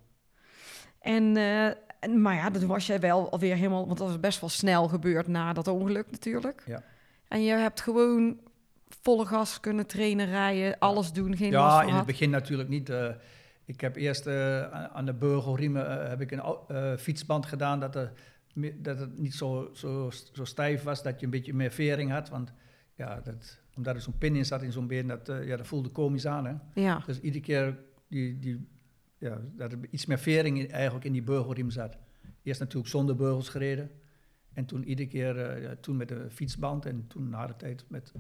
[1.01, 1.67] En, eh,
[2.01, 4.89] en, maar ja, toen was jij wel alweer helemaal, want dat was best wel snel
[4.89, 6.63] gebeurd na dat ongeluk natuurlijk.
[6.67, 6.83] Ja.
[7.29, 8.39] En je hebt gewoon
[9.03, 12.93] volle gas kunnen trainen, rijden, alles doen, geen last Ja, in het begin natuurlijk niet.
[13.67, 17.95] Ik heb eerst eh, aan- de burgelriemen eh, heb ik een eh, fietsband gedaan dat,
[17.97, 18.13] er,
[18.77, 22.29] dat het niet zo, zo, zo stijf was, dat je een beetje meer vering had.
[22.29, 22.53] Want
[22.95, 25.89] ja, dat, omdat er zo'n pin in zat in zo'n been, dat, ja, dat voelde
[25.89, 26.47] komisch aan.
[26.47, 26.55] Hè?
[26.81, 28.69] Ja, Dus iedere keer die, die
[29.19, 31.97] ja, dat er iets meer vering in- eigenlijk in die beugelriem zat.
[32.43, 33.91] Eerst natuurlijk zonder beugels gereden.
[34.53, 38.13] En toen iedere keer, ja, toen met de fietsband en toen na de tijd met,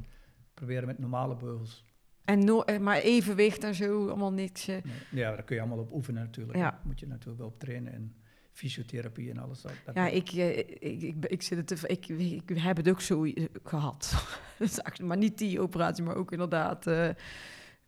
[0.54, 1.85] proberen met normale beugels.
[2.27, 4.69] En no eh, maar evenwicht en zo, allemaal niks.
[4.69, 4.77] eh.
[5.11, 6.59] Ja, daar kun je allemaal op oefenen natuurlijk.
[6.59, 6.71] Ja.
[6.71, 8.15] Daar moet je natuurlijk wel op trainen en
[8.53, 9.62] fysiotherapie en alles.
[9.62, 10.69] Dat, dat- Ja, ik, eh, ik,
[11.03, 14.15] ik, ik, zit het te, ik, ik heb het ook zo eh, gehad.
[15.03, 16.85] Maar niet die operatie, maar ook inderdaad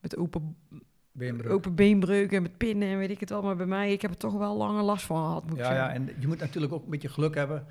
[0.00, 0.56] met open,
[1.12, 1.52] beenbreuk.
[1.52, 3.42] open beenbreuken en met pinnen en weet ik het wel.
[3.42, 5.92] Maar bij mij, ik heb er toch wel lange last van gehad, moet Ja, ja,
[5.92, 7.66] en je moet natuurlijk ook een beetje geluk hebben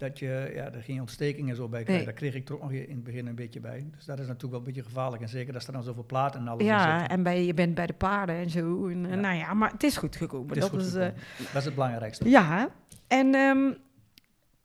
[0.00, 2.04] dat je ja, er geen ontsteking en zo bij krijgt.
[2.04, 2.04] Nee.
[2.04, 3.86] Daar kreeg ik toch nog in het begin een beetje bij.
[3.96, 5.22] Dus dat is natuurlijk wel een beetje gevaarlijk.
[5.22, 7.16] En zeker als er dan zoveel platen en alles in Ja, zitten.
[7.16, 8.88] en bij, je bent bij de paarden en zo.
[8.88, 9.14] En, Ja.
[9.14, 10.48] Nou ja, maar het is goed gekomen.
[10.48, 11.08] Het is dat goed is, eh,
[11.38, 12.28] dat is het belangrijkste.
[12.28, 12.68] Ja,
[13.08, 13.72] en ehm,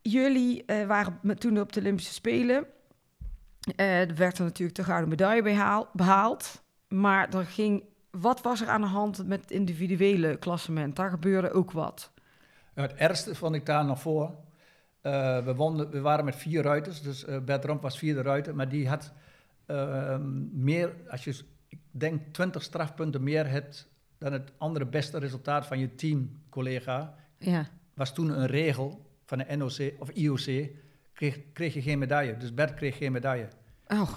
[0.01, 2.65] jullie eh, waren toen op de Olympische Spelen.
[3.75, 6.63] Eh, er werd er natuurlijk de gouden medaille behaal- behaald.
[6.87, 10.95] Maar er ging, wat was er aan de hand met het individuele klassement?
[10.95, 12.11] Daar gebeurde ook wat.
[12.75, 14.35] Ja, het ergste vond ik daar nog voor.
[15.05, 18.55] Eh, we, wonnen, we waren met vier ruiters, dus eh Bert Romp was vierde ruiter,
[18.55, 19.13] maar die had
[19.65, 21.35] ehm, meer, als je,
[21.67, 23.87] ik denk 20 strafpunten meer hebt
[24.17, 27.67] dan het andere beste resultaat van je teamcollega, Ja.
[27.93, 30.69] was toen een regel van de NOC of IOC,
[31.13, 32.37] kreeg, kreeg je geen medaille.
[32.37, 33.47] Dus Bert kreeg geen medaille.
[33.87, 34.11] Oh,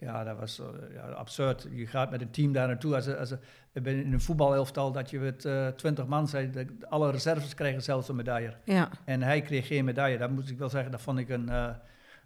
[0.00, 1.66] Ja, dat was eh, ja, absurd.
[1.70, 2.94] Je gaat met een team daar naartoe.
[2.94, 3.34] Als, als,
[3.72, 6.50] in een voetbalelftal dat je met eh 20 man zei,
[6.88, 8.54] alle reserves krijgen zelfs een medaille.
[8.64, 8.88] ja.
[9.04, 10.18] En hij kreeg geen medaille.
[10.18, 11.68] Dat moet ik wel zeggen, dat vond ik een, eh,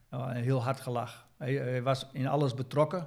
[0.08, 1.26] een heel hard gelach.
[1.38, 3.06] Hij, hij was in alles betrokken.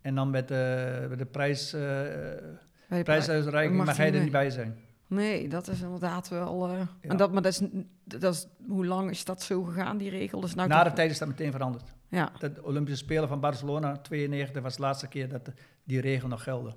[0.00, 4.22] En dan met de, met de prijs, Bij de prijsuitreiking mag mag hij er niet
[4.22, 4.78] niet bij zijn.
[5.06, 6.70] Nee, dat is inderdaad wel...
[6.70, 6.88] Ja.
[7.00, 7.68] en dat, maar dat is,
[8.04, 8.46] dat is...
[8.68, 10.44] Hoe lang is dat zo gegaan, die regel?
[10.44, 11.94] Is nou Na de tijd is dat meteen veranderd.
[12.14, 15.52] Ja, De Olympische Spelen van Barcelona, 92, was de laatste keer dat de-
[15.84, 16.74] die regel nog geldde.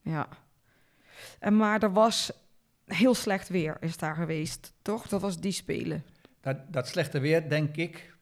[0.00, 0.28] ja.
[1.38, 2.32] En maar er was
[2.84, 5.08] heel slecht weer is daar geweest, toch?
[5.08, 6.04] Dat was die Spelen.
[6.40, 8.14] Dat, dat slechte weer, denk ik,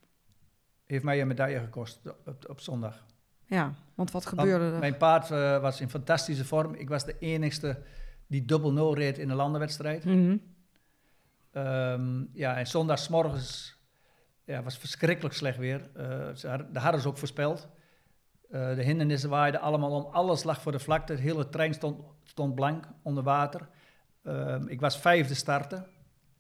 [0.87, 3.05] heeft mij een medaille gekost op, op zondag.
[3.45, 4.79] Ja, want wat Want gebeurde er?
[4.81, 6.75] Mijn paard eh, was in fantastische vorm.
[6.75, 7.83] Ik was de enigste
[8.27, 10.05] die dubbel nul reed in een landenwedstrijd.
[10.05, 10.37] Mhm.
[11.53, 13.79] Ehm, ja, en zondagsmorgens
[14.51, 15.81] ja, was verschrikkelijk slecht weer.
[15.95, 17.69] Eh, ze hadden, ze ook voorspeld.
[18.51, 20.13] Eh, de hindernissen waaiden allemaal om.
[20.13, 21.15] Alles lag voor de vlakte.
[21.15, 23.69] De hele trein stond, stond blank onder water.
[24.25, 25.87] Ehm, ik was vijfde starten.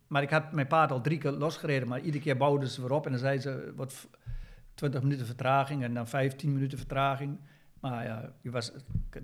[0.06, 1.88] Maar ik had mijn paard al drie keer losgereden.
[1.88, 3.04] Maar iedere keer bouwden ze weer op.
[3.04, 4.04] En dan zeiden ze, wat v-
[4.74, 5.82] 20 minuten vertraging.
[5.82, 7.38] En dan 15 minuten vertraging.
[7.80, 8.72] Maar ja, je was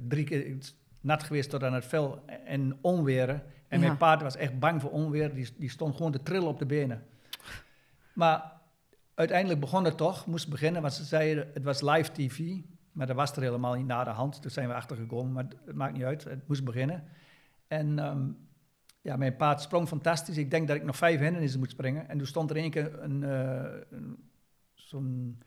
[0.08, 0.56] drie keer
[1.00, 2.22] nat geweest tot aan het vel.
[2.44, 3.42] En onweren.
[3.68, 3.86] En Ja.
[3.86, 5.34] mijn paard was echt bang voor onweer.
[5.34, 7.02] Die, die stond gewoon te trillen op de benen.
[8.12, 8.52] Maar
[9.16, 12.40] uiteindelijk begon het toch, moest beginnen, want ze zeiden het was live tv,
[12.92, 14.42] maar dat was er helemaal niet na de hand.
[14.42, 17.04] Toen zijn we achtergekomen, maar het maakt niet uit, het moest beginnen.
[17.68, 18.28] En ehm,
[19.00, 20.36] ja, mijn paard sprong fantastisch.
[20.36, 22.08] Ik denk dat ik nog vijf hindernissen moet springen.
[22.08, 24.16] En toen stond er één keer een, eh, een-
[24.74, 25.42] zo'n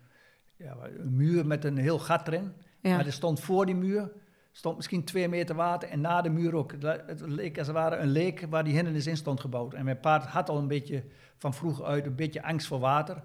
[0.56, 2.52] ja, een muur met een heel gat erin.
[2.82, 2.96] Ja.
[2.96, 4.12] Maar er stond voor die muur,
[4.52, 6.72] stond misschien twee meter water en na de muur ook.
[6.72, 9.74] Het het leek als het ware een leek waar die hindernis in stond gebouwd.
[9.74, 11.04] En mijn paard had al een beetje
[11.38, 13.24] van vroeg uit een beetje angst voor water.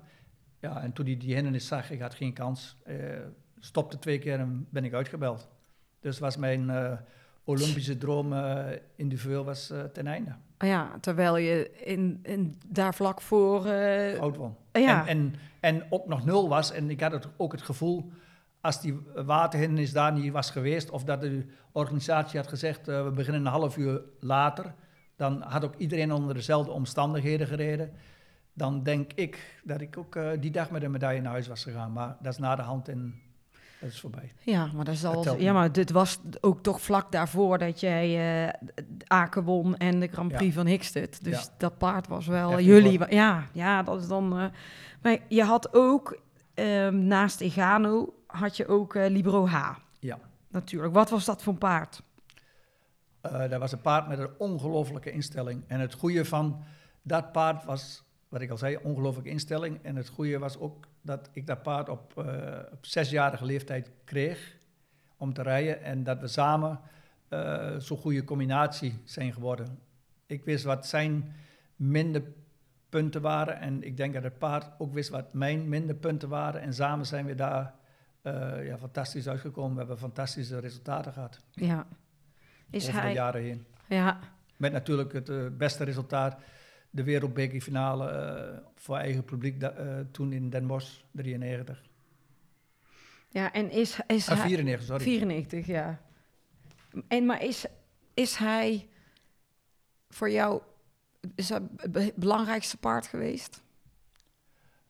[0.64, 2.96] Ja, en toen hij die hindernis zag, ik had geen kans, eh,
[3.58, 5.48] stopte twee keer en ben ik uitgebeld.
[6.00, 6.92] Dus was mijn eh,
[7.44, 10.34] Olympische droom eh individueel was ten einde.
[10.58, 13.66] ja, terwijl je in, in, daar vlak voor...
[14.20, 14.56] Oud won.
[14.72, 15.06] ja.
[15.06, 16.72] En, en, en ook nog nul was.
[16.72, 18.12] En ik had het, ook het gevoel,
[18.60, 23.40] als die waterhindernis daar niet was geweest, of dat de organisatie had gezegd, we beginnen
[23.40, 24.74] een half uur later,
[25.16, 27.92] dan had ook iedereen onder dezelfde omstandigheden gereden.
[28.56, 31.62] Dan denk ik dat ik ook eh, die dag met een medaille naar huis was
[31.62, 31.92] gegaan.
[31.92, 33.14] Maar dat is na de hand en
[33.80, 34.32] dat is voorbij.
[34.40, 35.38] Ja, maar dat is al.
[35.40, 38.70] Ja, maar dit was ook toch vlak daarvoor dat jij eh
[39.06, 40.60] Aken won en de Grand Prix Ja.
[40.60, 41.24] van Hickstedt.
[41.24, 41.48] Dus Ja.
[41.58, 43.14] dat paard was wel Echt jullie.
[43.14, 44.38] Ja, ja, dat is dan.
[44.38, 44.46] eh,
[45.02, 46.20] maar je had ook
[46.54, 49.70] ehm, naast Egano had je ook eh, Libro H.
[49.98, 50.18] Ja.
[50.48, 50.94] Natuurlijk.
[50.94, 52.02] Wat was dat voor een paard?
[53.20, 55.64] Dat was een paard met een ongelofelijke instelling.
[55.66, 56.64] En het goede van
[57.02, 59.78] dat paard was, wat ik al zei, ongelofelijke instelling.
[59.82, 64.56] En het goede was ook dat ik dat paard op, eh, op zesjarige leeftijd kreeg
[65.16, 65.82] om te rijden.
[65.82, 66.80] En dat we samen
[67.28, 69.78] eh, zo'n goede combinatie zijn geworden.
[70.26, 71.32] Ik wist wat zijn
[71.76, 72.22] minder
[72.88, 73.60] punten waren.
[73.60, 76.60] En ik denk dat het paard ook wist wat mijn minder punten waren.
[76.60, 77.74] En samen zijn we daar
[78.22, 79.72] eh, ja, fantastisch uitgekomen.
[79.72, 81.86] We hebben fantastische resultaten gehad Ja.
[82.70, 83.66] Is over de jaren heen.
[83.88, 84.18] Ja.
[84.56, 86.36] Met natuurlijk het beste resultaat,
[86.94, 91.82] de wereldbekerfinale eh voor eigen publiek da- eh, toen in Den Bosch, 93.
[93.28, 94.46] ja, en is, is Ah, hij.
[94.46, 95.02] 94, sorry.
[95.04, 96.00] 94, ja.
[97.08, 97.64] En maar is,
[98.14, 98.88] is hij
[100.08, 100.62] voor jou
[101.34, 103.62] is dat het be- belangrijkste paard geweest?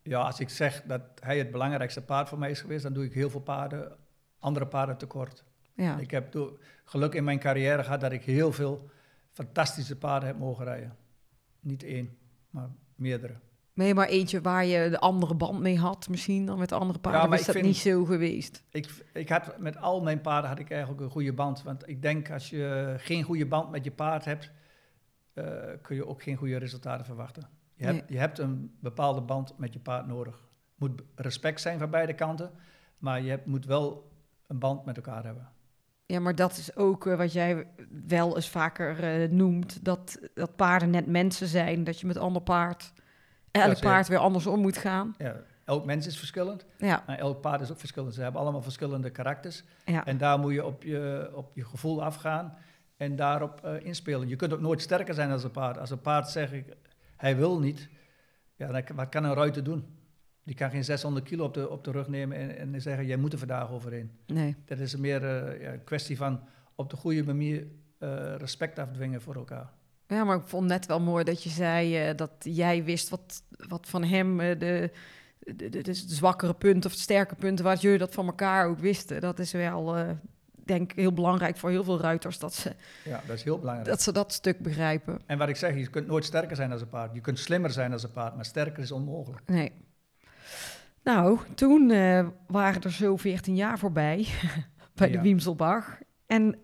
[0.03, 3.05] Ja, als ik zeg dat hij het belangrijkste paard voor mij is geweest, dan doe
[3.05, 3.97] ik heel veel paarden,
[4.39, 5.45] andere paarden tekort.
[5.75, 5.99] Ja.
[5.99, 8.89] Ik heb door, geluk in mijn carrière gehad dat ik heel veel
[9.33, 10.97] fantastische paarden heb mogen rijden.
[11.65, 12.17] Niet één,
[12.51, 13.35] maar meerdere.
[13.75, 16.99] Je maar eentje waar je de andere band mee had, misschien dan met de andere
[16.99, 17.29] paarden?
[17.29, 18.65] maar is dat vind- niet zo geweest?
[18.71, 21.63] Ik, ik had, met al mijn paarden had ik eigenlijk een goede band.
[21.63, 24.51] Want ik denk als je geen goede band met je paard hebt,
[25.33, 25.45] eh,
[25.83, 27.49] kun je ook geen goede resultaten verwachten.
[27.75, 30.43] Je hebt, je hebt een bepaalde band met je paard nodig.
[30.75, 32.51] moet respect zijn van beide kanten,
[32.99, 34.13] maar je hebt, moet wel
[34.47, 35.53] een band met elkaar hebben.
[36.07, 37.67] Ja, maar dat is ook eh, wat jij
[38.07, 39.85] wel eens vaker eh, noemt.
[39.85, 41.85] Dat, dat paarden net mensen zijn.
[41.85, 42.93] Dat je met ander paard,
[43.51, 45.15] elk paard weer andersom moet gaan.
[45.19, 48.15] Ja, elk mens is verschillend, Ja, maar elk paard is ook verschillend.
[48.15, 49.65] Ze hebben allemaal verschillende karakters.
[49.85, 50.07] ja.
[50.07, 52.55] En daar moet je op je, op je gevoel afgaan
[52.97, 54.29] en daarop eh, inspelen.
[54.29, 55.79] Je kunt ook nooit sterker zijn als een paard.
[55.79, 56.55] Als een paard zegt,
[57.17, 57.89] hij wil niet,
[58.57, 59.85] ja, dan, wat kan een ruiter doen?
[60.45, 63.17] Die kan geen 600 kilo op de, op de rug nemen en, en zeggen, jij
[63.17, 64.11] moet er vandaag overheen.
[64.27, 64.57] nee.
[64.65, 66.41] Dat is meer eh, ja, een kwestie van
[66.75, 67.67] op de goede manier
[67.99, 69.71] eh, respect afdwingen voor elkaar.
[70.07, 73.43] Ja, maar ik vond net wel mooi dat je zei eh, dat jij wist wat,
[73.69, 74.91] wat van hem de,
[75.39, 78.79] de, de, de zwakkere punten of de sterke punten, waar jullie dat van elkaar ook
[78.79, 79.21] wisten.
[79.21, 79.97] Dat is wel,
[80.65, 82.73] denk ik, heel belangrijk voor heel veel ruiters, dat ze
[83.05, 83.89] Ja, dat is heel belangrijk.
[83.89, 85.21] dat, ze dat stuk begrijpen.
[85.27, 87.15] En wat ik zeg, je kunt nooit sterker zijn als een paard.
[87.15, 89.43] Je kunt slimmer zijn als een paard, maar sterker is onmogelijk.
[89.47, 89.73] Nee.
[91.05, 94.27] Nou, toen eh, waren er zo 14 jaar voorbij
[94.95, 95.21] bij de.
[95.21, 95.99] Wiemselbach.
[96.27, 96.59] En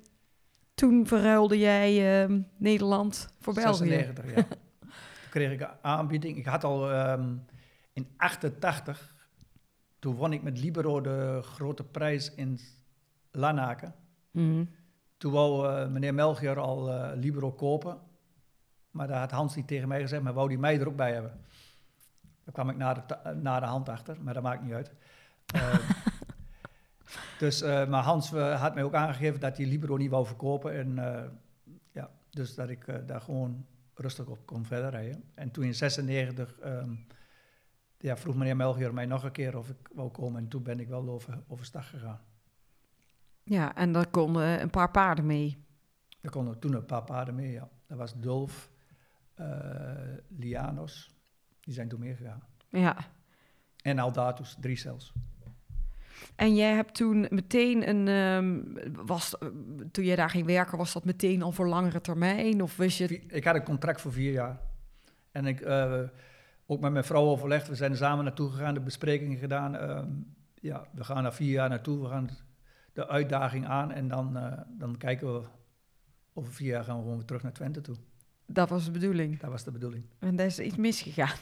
[0.75, 3.89] toen verruilde jij eh, Nederland voor België.
[3.89, 4.43] 96, ja.
[5.31, 6.37] Toen kreeg ik een aanbieding.
[6.37, 7.35] Ik had al ehm,
[7.93, 9.15] in 88,
[9.99, 12.59] toen won ik met Libero de grote prijs in
[13.31, 13.95] Lanaken.
[14.31, 14.65] Mhm.
[15.17, 17.99] Toen wou eh, meneer Melchior al eh, Libero kopen.
[18.91, 21.13] Maar daar had Hans niet tegen mij gezegd, maar wou die mij er ook bij
[21.13, 21.41] hebben.
[22.45, 24.91] Daar kwam ik na de, ta- na de hand achter, maar dat maakt niet uit.
[25.51, 25.75] Eh,
[27.39, 30.73] dus, eh, maar Hans eh, had mij ook aangegeven dat hij Libero niet wou verkopen.
[30.73, 31.29] En eh,
[31.93, 35.25] ja, dus dat ik daar gewoon rustig op kon verder rijden.
[35.35, 36.95] En toen in 96 ehm,
[37.99, 40.41] ja, vroeg meneer Melchior mij nog een keer of ik wou komen.
[40.43, 42.21] En toen ben ik wel over, overstag gegaan.
[43.43, 45.65] Ja, en daar konden een paar paarden mee.
[46.21, 47.69] Er konden toen een paar paarden mee, ja.
[47.87, 48.71] Dat was Dulf,
[49.35, 49.47] eh,
[50.29, 51.15] Lianos,
[51.71, 52.43] die zijn toen meegegaan.
[52.69, 52.97] Ja.
[53.83, 55.13] En Aldatus, drie zelfs.
[56.37, 58.09] En jij hebt toen meteen een...
[58.09, 59.37] ehm, was,
[59.91, 62.63] toen jij daar ging werken, was dat meteen al voor langere termijn?
[62.63, 63.27] Of wist je...
[63.27, 64.61] Ik had een contract voor vier jaar.
[65.33, 66.01] En ik, eh,
[66.67, 69.77] ook met mijn vrouw overlegd, we zijn samen naartoe gegaan, de besprekingen gedaan.
[69.77, 70.11] Ehm,
[70.55, 72.31] ja, we gaan na vier jaar naartoe, we gaan
[72.93, 75.47] de uitdaging aan en dan, eh, dan kijken we,
[76.33, 77.97] over vier jaar gaan we gewoon weer terug naar Twente toe.
[78.53, 79.41] Dat was de bedoeling.
[79.41, 80.05] Dat was de bedoeling.
[80.19, 81.37] En daar is iets misgegaan.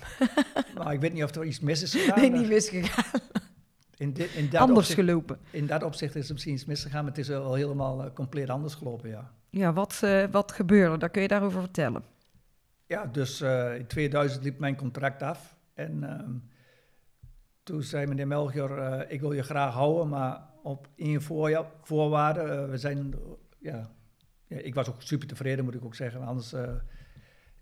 [0.76, 2.20] Maar ik weet niet of er iets mis is gegaan.
[2.20, 3.20] Nee, niet misgegaan.
[3.96, 5.38] in, dit, in, dat Anders opzicht, gelopen.
[5.50, 8.50] in dat opzicht is er misschien iets misgegaan, maar het is wel helemaal eh, compleet
[8.50, 9.32] anders gelopen, ja.
[9.50, 10.98] Ja, wat, eh, wat gebeurde?
[10.98, 12.02] Daar kun je daarover vertellen.
[12.86, 15.56] Ja, dus eh, in 2000 liep mijn contract af.
[15.74, 16.32] En ehm,
[17.62, 22.66] toen zei meneer Melchior, ik wil je graag houden, maar op één voor, voorwaarde.
[22.66, 23.14] We zijn,
[23.58, 23.90] ja,
[24.46, 26.22] ja, ik was ook super tevreden, moet ik ook zeggen.
[26.22, 26.54] Anders,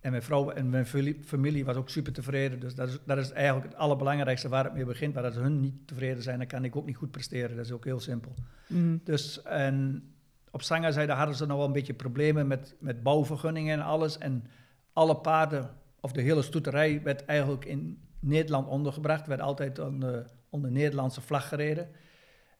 [0.06, 0.86] en mijn vrouw en mijn
[1.24, 2.60] familie, was ook super tevreden.
[2.60, 5.14] Dus dat is, dat is eigenlijk het allerbelangrijkste waar het mee begint.
[5.14, 7.56] Maar als hun niet tevreden zijn, dan kan ik ook niet goed presteren.
[7.56, 8.34] Dat is ook heel simpel.
[8.66, 8.96] Mhm.
[9.04, 10.04] Dus en
[10.50, 14.18] op Zangerzijde hadden ze nog wel een beetje problemen met, met bouwvergunningen en alles.
[14.18, 14.44] En
[14.92, 19.26] alle paarden, of de hele stoeterij, werd eigenlijk in Nederland ondergebracht.
[19.26, 21.88] Werd altijd onder, onder Nederlandse vlag gereden.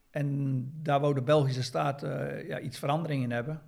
[0.09, 3.61] En daar wou de Belgische staat eh, ja, iets verandering in hebben.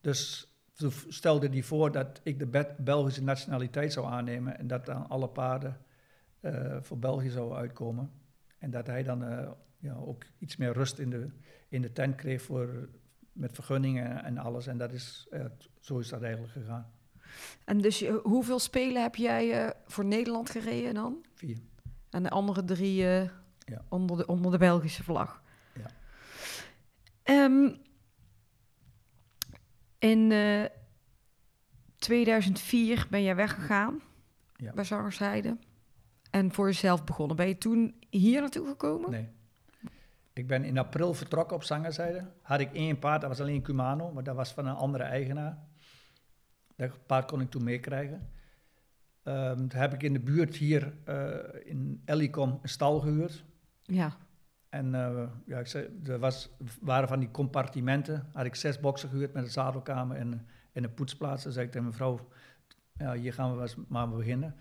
[0.00, 4.58] Dus toen stelde hij voor dat ik de Be- Belgische nationaliteit zou aannemen.
[4.58, 5.80] En dat dan alle paarden
[6.40, 8.10] eh, voor België zouden uitkomen.
[8.58, 11.28] En dat hij dan eh, ja, ook iets meer rust in de,
[11.68, 12.88] in de tent kreeg voor,
[13.32, 14.66] met vergunningen en alles.
[14.66, 15.44] En dat is, eh,
[15.80, 16.90] zo is dat eigenlijk gegaan.
[17.64, 21.24] En dus je- hoeveel spelen heb jij voor Nederland gereden dan?
[21.34, 21.58] Vier.
[22.10, 23.30] En de andere drie Ja.
[23.88, 25.42] onder, de, onder de Belgische vlag.
[25.74, 25.86] Ja.
[27.22, 27.74] Ehm,
[29.98, 30.64] in eh,
[31.96, 34.00] 2004 ben jij weggegaan
[34.56, 34.72] Ja.
[34.72, 35.56] bij Zangerzijde.
[36.30, 37.36] En voor jezelf begonnen.
[37.36, 39.10] Ben je toen hier naartoe gekomen?
[39.10, 39.28] Nee.
[40.32, 42.24] Ik ben in april vertrokken op Zangerzijde.
[42.42, 45.58] Had ik één paard, dat was alleen Cumano, maar dat was van een andere eigenaar.
[46.76, 48.30] Dat paard kon ik toen meekrijgen.
[49.22, 53.44] Ehm, toen heb ik in de buurt hier eh, in Ellicom een stal gehuurd.
[53.82, 54.16] Ja.
[54.68, 56.50] En eh, ja, ik zei, er was,
[56.80, 58.26] waren van die compartimenten.
[58.32, 61.42] Had ik zes boksen gehuurd met een zadelkamer en, in de poetsplaats.
[61.42, 62.28] Dan zei ik tegen mijn vrouw,
[62.92, 64.54] ja, hier gaan we maar beginnen.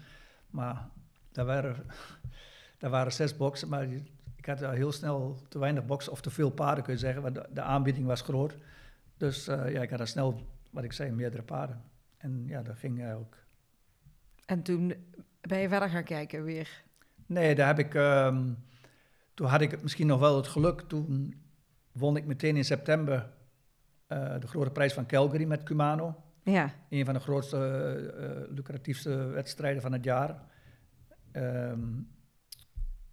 [0.49, 0.89] Maar
[1.31, 1.75] daar waren,
[2.79, 3.87] daar waren zes boksen, maar
[4.35, 7.21] ik had daar heel snel te weinig boksen, of te veel paarden kun je zeggen,
[7.21, 8.57] want de, de aanbieding was groot.
[9.17, 11.81] Dus eh, ja, ik had daar snel, wat ik zei, meerdere paarden.
[12.17, 13.37] En ja, dat ging eh, ook.
[14.45, 14.93] En toen
[15.41, 16.83] ben je verder gaan kijken weer.
[17.25, 17.95] Nee, daar heb ik.
[17.95, 18.53] ehm,
[19.37, 20.81] toen had ik het misschien nog wel het geluk.
[20.81, 21.35] Toen
[21.91, 23.29] won ik meteen in september
[24.07, 26.23] eh, de grote prijs van Calgary met Cumano.
[26.43, 30.41] Ja, Een van de grootste, eh, eh, lucratiefste wedstrijden van het jaar.
[31.31, 32.01] Ehm,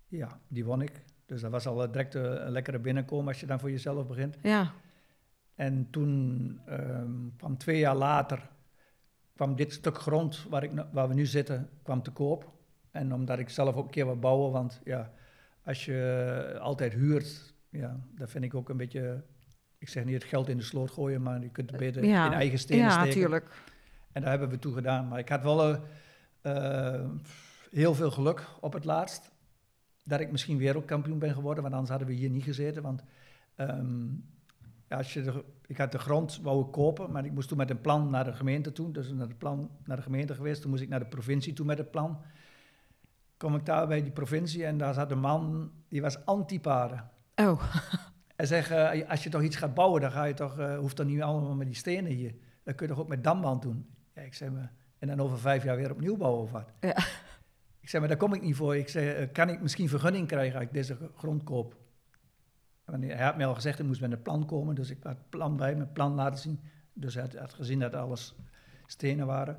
[0.08, 1.04] ja, die won ik.
[1.26, 4.38] Dus dat was al direct een, lekkere binnenkomen als je dan voor jezelf begint.
[4.42, 4.72] ja.
[5.54, 8.50] En toen ehm, kwam twee jaar later,
[9.34, 12.52] kwam dit stuk grond waar, ik, waar we nu zitten, kwam te koop.
[12.90, 15.12] En omdat ik zelf ook een keer wat bouwen, want ja,
[15.64, 19.22] als je altijd huurt, ja, dat vind ik ook een beetje,
[19.78, 22.26] ik zeg niet het geld in de sloot gooien, maar je kunt het beter ja.
[22.26, 23.08] in eigen stenen Ja, steken.
[23.08, 23.50] natuurlijk.
[24.12, 25.08] En daar hebben we toe gedaan.
[25.08, 25.80] Maar ik had wel
[26.40, 27.10] eh,
[27.70, 29.32] heel veel geluk op het laatst.
[30.02, 32.82] Dat ik misschien wereldkampioen ben geworden, want anders hadden we hier niet gezeten.
[32.82, 33.02] Want
[33.54, 34.06] ehm,
[34.88, 37.56] ja, als je de, ik had de grond wou ik kopen, maar ik moest toen
[37.56, 38.92] met een plan naar de gemeente toe.
[38.92, 40.60] Dus naar de plan naar de gemeente geweest.
[40.60, 42.18] Toen moest ik naar de provincie toe met het plan.
[43.44, 47.10] Kom ik daar bij die provincie en daar zat een man, die was anti-paarden.
[47.34, 47.62] Oh,
[48.36, 50.96] Hij zegt, eh, als je toch iets gaat bouwen, dan ga je toch, eh, hoeft
[50.96, 52.34] dan niet allemaal met die stenen hier.
[52.62, 53.86] Dat kun je toch ook met damband doen?
[54.14, 56.72] Ja, ik zeg maar, en dan over vijf jaar weer opnieuw bouwen of wat?
[56.80, 56.96] Ja.
[57.80, 58.76] Ik zeg, maar daar kom ik niet voor.
[58.76, 61.76] Ik zeg, eh, kan ik misschien vergunning krijgen als ik deze grond koop?
[62.84, 65.16] Want hij had mij al gezegd, hij moest met een plan komen, dus ik had
[65.16, 66.60] het plan bij, mijn plan laten zien.
[66.92, 68.34] Dus hij had, had gezien dat alles
[68.86, 69.58] stenen waren.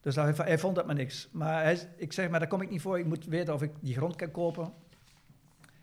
[0.00, 1.28] Dus hij, hij vond dat maar niks.
[1.32, 2.98] Maar hij, ik zeg, maar daar kom ik niet voor.
[2.98, 4.72] Ik moet weten of ik die grond kan kopen.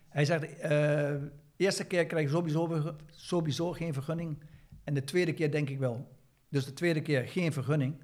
[0.09, 1.13] Hij zegt, eh
[1.55, 4.43] eerste keer krijg je sowieso, sowieso geen vergunning.
[4.83, 6.07] En de tweede keer denk ik wel.
[6.49, 8.03] Dus de tweede keer geen vergunning.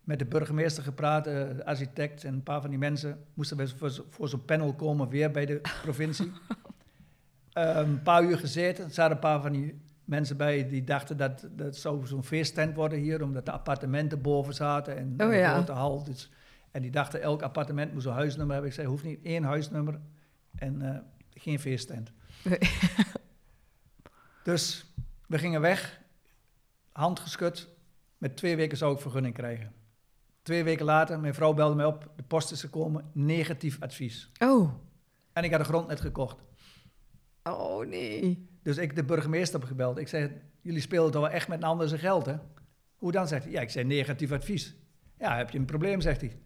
[0.00, 3.68] Met de burgemeester gepraat, eh, de architect en een paar van die mensen moesten we
[4.10, 6.32] voor zo'n panel komen, weer bij de provincie.
[7.52, 11.16] Eh, een paar uur gezeten, er zaten een paar van die mensen bij die dachten
[11.16, 15.50] dat dat zou zo'n feesttent worden hier, omdat de appartementen boven zaten en Oh een
[15.50, 16.04] grote hal.
[16.04, 16.30] Dus,
[16.70, 18.70] en die dachten elk appartement moest een huisnummer hebben.
[18.70, 20.00] Ik zei, hoeft niet één huisnummer
[20.54, 20.98] en eh,
[21.30, 22.12] geen feesttent.
[22.44, 22.58] Nee.
[24.42, 24.84] Dus
[25.26, 26.00] we gingen weg,
[26.92, 27.68] hand geschud.
[28.18, 29.72] Met twee weken zou ik vergunning krijgen.
[30.42, 34.30] Twee weken later, mijn vrouw belde mij op, de post is gekomen, negatief advies.
[34.38, 34.72] oh.
[35.32, 36.36] En ik had de grond net gekocht.
[37.42, 38.48] Oh nee.
[38.62, 39.98] Dus ik de burgemeester heb gebeld.
[39.98, 42.36] Ik zei, jullie spelen toch wel echt met een ander zijn geld, hè?
[42.96, 43.52] Hoe dan, zegt hij.
[43.52, 44.76] Ja, ik zei negatief advies.
[45.18, 46.40] Ja, heb je een probleem, zegt hij.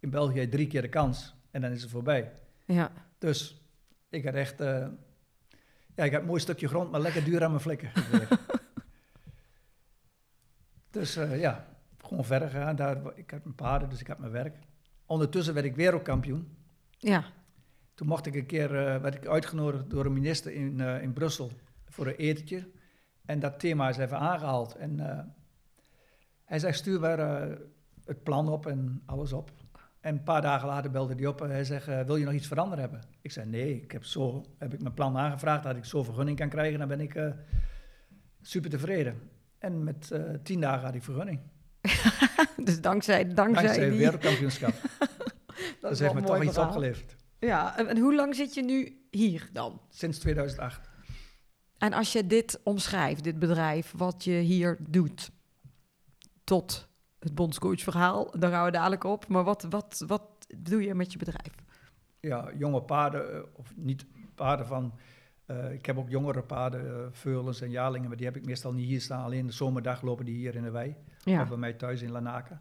[0.00, 2.32] In België heb je drie keer de kans en dan is het voorbij.
[2.64, 2.92] Ja.
[3.18, 3.68] Dus
[4.08, 4.60] ik had echt...
[4.60, 4.86] eh,
[5.94, 7.90] ja, ik had een mooi stukje grond, maar lekker duur aan mijn flikken.
[10.90, 11.66] dus eh, ja,
[11.98, 12.76] gewoon verder gegaan.
[12.76, 14.56] Daar, ik had mijn paarden, dus ik had mijn werk.
[15.06, 16.56] Ondertussen werd ik wereldkampioen.
[16.98, 17.24] Ja.
[17.96, 21.12] Toen mocht ik een keer, eh, werd ik uitgenodigd door een minister in, eh, in
[21.12, 21.52] Brussel
[21.88, 22.68] voor een etentje.
[23.24, 24.74] En dat thema is even aangehaald.
[24.74, 25.24] En eh,
[26.44, 27.18] hij zei, stuur maar
[28.04, 29.50] het plan op en alles op.
[30.00, 32.46] En een paar dagen later belde hij op en hij zegt, wil je nog iets
[32.46, 33.00] veranderd hebben?
[33.20, 36.38] Ik zei, nee, ik heb, zo, heb ik mijn plan aangevraagd, dat ik zo vergunning
[36.38, 37.34] kan krijgen, dan ben ik
[38.42, 39.30] super tevreden.
[39.58, 41.40] En met tien dagen had ik vergunning.
[42.64, 43.98] Dus dankzij, dankzij, Dankzij die...
[43.98, 44.72] wereldkampioenschap.
[44.78, 47.16] dat Dat heeft me toch iets opgeleverd.
[47.38, 49.80] Ja, en, en hoe lang zit je nu hier dan?
[49.88, 50.88] Sinds 2008.
[51.78, 55.30] En als je dit omschrijft, dit bedrijf, wat je hier doet,
[56.44, 59.28] tot het bondscoachverhaal, daar gaan we dadelijk op.
[59.28, 60.22] Maar wat, wat, wat
[60.56, 61.54] doe je met je bedrijf?
[62.20, 64.94] ja, jonge paarden, eh, of niet paarden van.
[65.46, 68.72] eh, ik heb ook jongere paarden, eh, veulens en jaarlingen, maar die heb ik meestal
[68.72, 69.24] niet hier staan.
[69.24, 70.96] Alleen de zomerdag lopen die hier in de wei,
[71.40, 72.60] of bij mij thuis in Lanaken.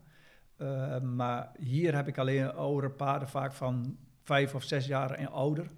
[1.16, 5.72] Maar hier heb ik alleen oudere paarden, vaak van vijf of zes jaar en ouder.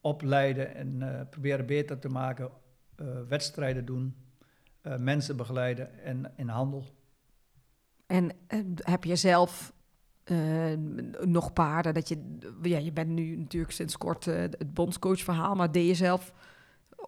[0.00, 2.50] Opleiden en eh, proberen beter te maken,
[2.96, 4.16] eh, wedstrijden doen,
[4.80, 6.84] eh, mensen begeleiden en in handel.
[8.06, 8.30] En
[8.76, 9.72] heb je zelf
[11.24, 11.94] nog paarden?
[11.94, 16.32] Dat je, ja, je bent nu natuurlijk sinds kort het bondscoachverhaal, maar deed je zelf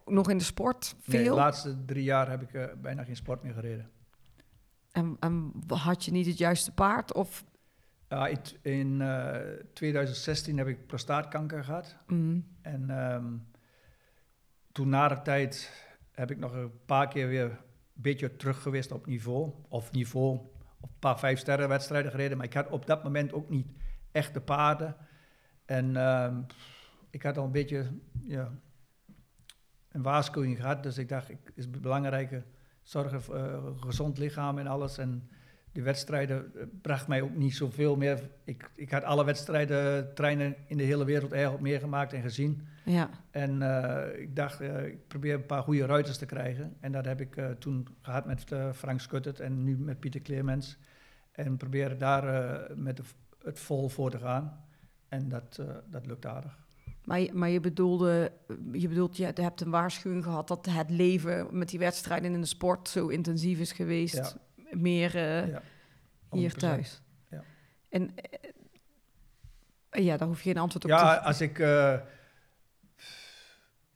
[0.05, 1.35] nog in de sport Nee, veel?
[1.35, 3.91] de laatste drie jaar heb ik bijna geen sport meer gereden.
[4.93, 7.15] en, en had je niet het juiste paard?
[7.15, 7.45] Of,
[8.11, 11.97] Ja, in in eh, 2016 heb ik prostaatkanker gehad.
[12.07, 13.37] mm, En ehm,
[14.73, 15.73] toen na de tijd
[16.11, 17.59] heb ik nog een paar keer weer een
[17.93, 19.53] beetje terug geweest op niveau.
[19.69, 20.37] Of niveau,
[20.81, 22.37] op een paar vijf sterren wedstrijden gereden.
[22.37, 23.67] Maar ik had op dat moment ook niet
[24.13, 24.97] echt de paarden.
[25.65, 26.43] En ehm,
[27.11, 27.91] ik had al een beetje
[28.27, 28.53] ja,
[29.89, 30.83] een waarschuwing gehad.
[30.83, 32.45] Dus ik dacht, ik, is het belangrijker
[32.83, 34.99] zorgen voor eh, een gezond lichaam en alles.
[34.99, 35.31] En
[35.73, 38.31] die wedstrijden eh, bracht mij ook niet zoveel meer.
[38.45, 42.67] Ik, ik had alle wedstrijden, treinen in de hele wereld eigenlijk meegemaakt en gezien.
[42.85, 43.11] Ja.
[43.31, 46.77] En eh, ik dacht, eh, ik probeer een paar goede ruiters te krijgen.
[46.81, 48.45] En dat heb ik toen gehad met
[48.75, 50.79] Frank Schuttert en nu met Pieter Clemens.
[51.33, 53.03] En probeer daar met de
[53.43, 54.65] het vol voor te gaan.
[55.09, 55.61] En dat,
[55.91, 56.59] dat lukt aardig.
[57.05, 58.33] Maar, je- maar je bedoelde,
[58.73, 62.47] je bedoelt, je hebt een waarschuwing gehad dat het leven met die wedstrijden in de
[62.47, 64.15] sport zo intensief is geweest.
[64.15, 64.33] Ja.
[64.71, 65.63] Meer eh, ja,
[66.31, 66.57] hier 100%.
[66.57, 67.03] thuis.
[67.31, 67.43] Ja.
[67.89, 68.11] En
[69.91, 71.59] eh, ja, daar hoef je geen antwoord op Ja, te als ik.
[71.59, 71.99] eh,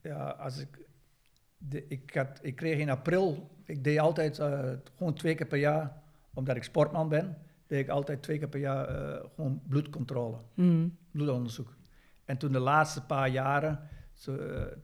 [0.03, 0.79] ja, als ik.
[1.59, 3.51] De, ik, had, ik kreeg in april.
[3.65, 4.37] Ik deed altijd
[4.97, 6.03] gewoon twee keer per jaar,
[6.35, 8.87] omdat ik sportman ben, deed ik altijd twee keer per jaar
[9.35, 10.97] gewoon bloedcontrole, Hmm.
[11.11, 11.77] bloedonderzoek.
[12.25, 14.77] En toen de laatste paar jaren, zo, eh,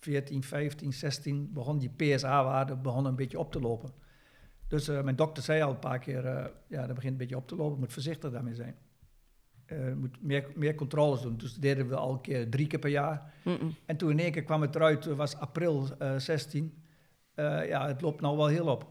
[0.00, 3.90] 14, 15, 16, begon die PSA-waarde begon een beetje op te lopen.
[4.68, 7.36] Dus eh, mijn dokter zei al een paar keer, eh, ja, dat begint een beetje
[7.36, 8.76] op te lopen, moet voorzichtig daarmee zijn.
[9.66, 11.36] Je moet meer, meer controles doen.
[11.36, 13.32] Dus dat deden we al een keer drie keer per jaar.
[13.84, 16.82] En toen in één keer kwam het eruit, het was april eh 16.
[17.34, 18.86] Eh, ja, het loopt nou wel heel op.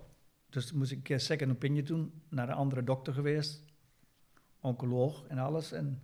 [0.49, 3.63] Dus toen moest ik een keer second opinion doen, naar een andere dokter geweest,
[4.59, 5.71] oncoloog en alles.
[5.71, 6.01] En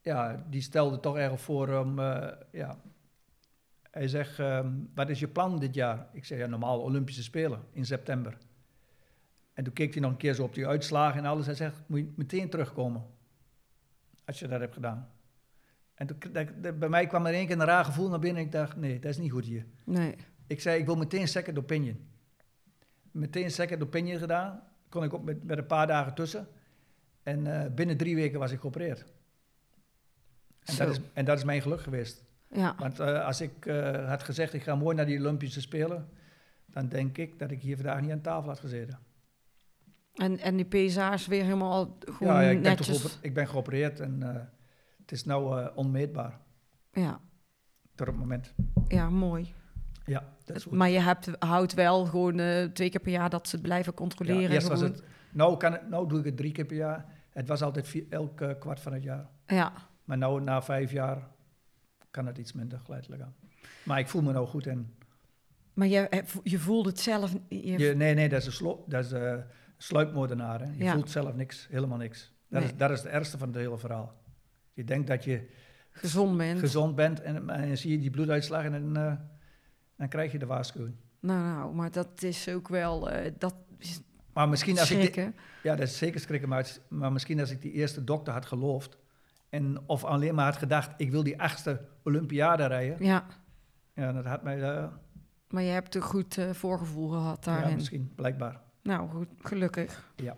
[0.00, 2.00] ja, die stelde toch erg voor om,
[2.52, 2.80] ja,
[3.90, 6.08] hij zegt, ehm, wat is je plan dit jaar?
[6.12, 8.38] Ik zeg, ja, normaal Olympische Spelen in september.
[9.58, 11.46] En toen keek hij nog een keer zo op die uitslagen en alles.
[11.46, 13.04] Hij zegt, moet je meteen terugkomen,
[14.24, 15.10] als je dat hebt gedaan.
[15.94, 18.42] En toen, dat- dat- bij mij kwam er één keer een raar gevoel naar binnen.
[18.42, 19.66] Ik dacht, nee, dat is niet goed hier.
[19.84, 20.14] Nee.
[20.46, 22.08] Ik zei, ik wil meteen second opinion.
[23.10, 24.62] Meteen second opinion gedaan.
[24.88, 26.48] Kon ik ook met, met een paar dagen tussen.
[27.22, 29.04] En eh, binnen drie weken was ik geopereerd.
[30.64, 32.24] En dat, is, en dat is mijn geluk geweest.
[32.50, 32.74] Ja.
[32.78, 36.08] Want eh, als ik eh, had gezegd, ik ga mooi naar die Olympische Spelen...
[36.66, 38.98] dan denk ik dat ik hier vandaag niet aan tafel had gezeten.
[40.18, 43.00] En, en die PSA is weer helemaal gewoon Ja, ja, ik, ben netjes.
[43.00, 44.40] geoper- ik ben geopereerd en eh,
[45.00, 46.38] het is nou eh, onmeetbaar.
[46.92, 47.20] Ja.
[47.94, 48.54] Tot het moment.
[48.88, 49.54] ja, mooi.
[50.04, 50.72] Ja, dat is goed.
[50.72, 54.40] Maar je hebt, houdt wel gewoon eh, twee keer per jaar dat ze blijven controleren.
[54.42, 55.02] Ja, eerst was het,
[55.32, 57.04] nou, kan het, nou doe ik het drie keer per jaar.
[57.30, 59.28] Het was altijd vier, elk kwart van het jaar.
[59.46, 59.72] Ja,
[60.04, 61.28] Maar nou, na vijf jaar,
[62.10, 63.34] kan het iets minder geleidelijk aan.
[63.82, 64.94] Maar ik voel me nou goed en...
[65.74, 67.32] maar je, je voelt het zelf.
[67.48, 69.12] Je, Je, nee, nee, dat is een, slo, dat is
[69.78, 70.60] sluipmoordenaar.
[70.60, 70.66] Hè.
[70.76, 70.92] Je Ja.
[70.92, 72.32] voelt zelf niks, helemaal niks.
[72.48, 72.70] Dat, Nee.
[72.70, 74.14] is, dat is het ergste van het hele verhaal.
[74.72, 75.48] Je denkt dat je
[75.90, 76.58] gezond bent.
[76.58, 79.12] gezond bent en, en zie je die bloeduitslag en dan, eh,
[79.96, 80.94] dan krijg je de waarschuwing.
[81.20, 83.10] Nou, nou, maar dat is ook wel.
[83.10, 84.00] eh, dat is
[84.32, 85.14] Maar misschien als ik...
[85.14, 85.32] die-.
[85.62, 88.46] Ja, dat is zeker schrikken, maar, het maar misschien als ik die eerste dokter had
[88.46, 88.98] geloofd...
[89.48, 93.04] En, of alleen maar had gedacht, ik wil die achtste Olympiade rijden...
[93.04, 93.26] Ja,
[93.94, 94.62] Ja, dat had mij...
[94.62, 94.86] eh,
[95.48, 97.74] maar je hebt een goed voorgevoel gehad ja, daarin.
[97.76, 98.60] misschien, blijkbaar.
[98.88, 100.12] Nou, goed, gelukkig.
[100.16, 100.36] Ja.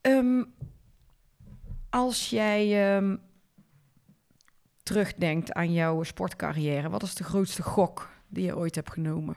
[0.00, 0.44] Ehm,
[1.90, 3.16] als jij ehm,
[4.82, 9.36] terugdenkt aan jouw sportcarrière, wat is de grootste gok die je ooit hebt genomen?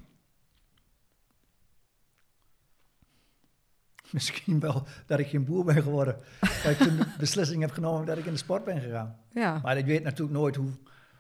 [4.12, 6.16] Misschien wel dat ik geen boer ben geworden.
[6.64, 9.20] dat ik toen de beslissing heb genomen dat ik in de sport ben gegaan.
[9.30, 10.72] Ja, Maar ik weet natuurlijk nooit hoe,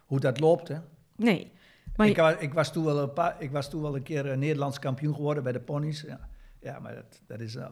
[0.05, 0.67] hoe dat loopt.
[0.67, 0.77] Hè.
[1.15, 1.51] nee.
[1.95, 4.31] Maar ik, je- ik, was toen wel een paar, ik was toen wel een keer
[4.31, 6.01] eh, Nederlands kampioen geworden bij de ponies.
[6.01, 6.29] Ja,
[6.59, 7.53] ja maar dat, dat is...
[7.53, 7.71] dat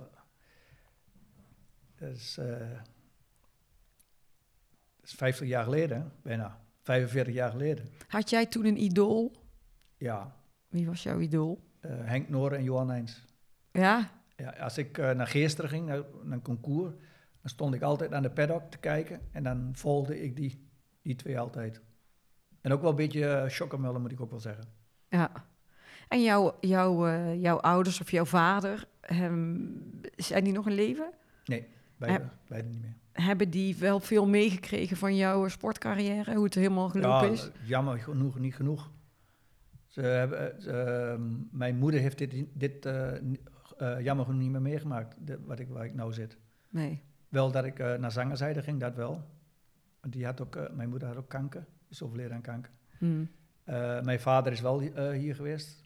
[2.00, 2.48] is, dat
[5.04, 6.62] is 50 jaar geleden, bijna.
[6.82, 7.90] 45 jaar geleden.
[8.08, 9.36] had jij toen een idool?
[9.98, 10.36] Ja,
[10.68, 11.64] Wie was jouw idool?
[11.80, 13.26] eh, Henk Noor en Johan Heijns.
[13.72, 16.92] Ja, Ja, als ik naar Geesteren ging, naar, naar een concours,
[17.42, 20.70] dan stond ik altijd aan de paddock te kijken en dan volgde ik die,
[21.02, 21.82] die twee altijd.
[22.64, 24.64] En ook wel een beetje uh, chockermullen, moet ik ook wel zeggen.
[25.08, 25.32] ja.
[26.08, 29.56] En jouw, jouw, eh, jouw ouders of jouw vader, ehm,
[30.16, 31.12] zijn die nog in leven?
[31.46, 32.94] Nee, beide, beide niet meer.
[33.12, 36.36] Hebben die wel veel meegekregen van jouw sportcarrière?
[36.36, 37.50] Hoe het helemaal gelopen Ja, is?
[37.64, 38.92] jammer genoeg, niet genoeg.
[39.88, 43.16] Ze hebben, ze, ehm, mijn moeder heeft dit, dit eh,
[43.78, 46.38] eh, jammer genoeg niet meer meegemaakt, dit- wat ik, waar ik nou zit.
[46.70, 47.02] Nee.
[47.30, 49.24] Wel dat ik eh, naar zangerzijde ging, dat wel.
[50.02, 52.72] Want die had ook, eh, mijn moeder had ook kanker, is overleden aan kanker.
[52.98, 53.24] Hm.
[53.64, 55.82] Eh, mijn vader is wel eh, hier geweest.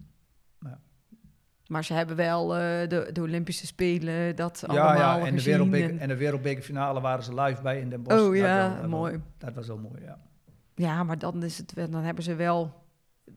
[1.68, 5.44] Maar ze hebben wel eh, de, de Olympische Spelen, dat Ja, allemaal ja en, de
[5.44, 8.20] wereldbeker, en- en de wereldbekerfinale waren ze live bij in Den Bosch.
[8.20, 9.12] Oh Dat ja, wel, dat mooi.
[9.12, 9.22] wel.
[9.38, 10.20] dat was wel mooi, ja.
[10.76, 12.84] Ja, maar dan, is het, dan hebben ze wel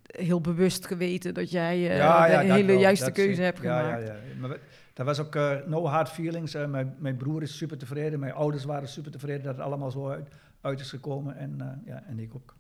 [0.06, 4.06] heel bewust geweten dat jij ja, de ja, hele wel, juiste keuze hebt gemaakt.
[4.06, 4.16] Ja, ja.
[4.40, 4.58] Maar
[4.94, 5.34] dat was ook
[5.66, 6.54] no hard feelings.
[6.66, 10.08] mijn, mijn broer is super tevreden, mijn ouders waren super tevreden dat het allemaal zo
[10.10, 10.28] uit,
[10.60, 11.36] uit is gekomen.
[11.36, 12.56] En, ja, en ik ook.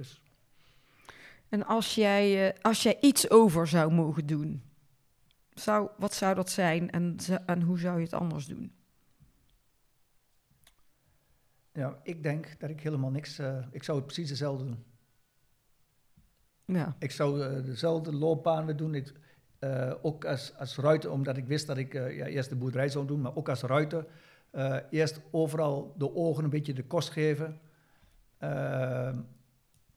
[0.00, 0.20] Dus
[1.48, 4.62] En als jij, eh, als jij iets over zou mogen doen,
[5.54, 8.72] zou, wat zou dat zijn en, en hoe zou je het anders doen?
[11.72, 13.38] Ja, ik denk dat ik helemaal niks...
[13.38, 14.84] eh, ik zou het precies hetzelfde doen.
[16.64, 18.94] Ja, Ik zou eh, dezelfde loopbaan doen.
[18.94, 19.12] Ik,
[20.02, 23.20] ook als, als ruiter, omdat ik wist dat ik ja, eerst de boerderij zou doen,
[23.20, 24.06] maar ook als ruiter.
[24.90, 27.60] eerst overal de ogen een beetje de kost geven.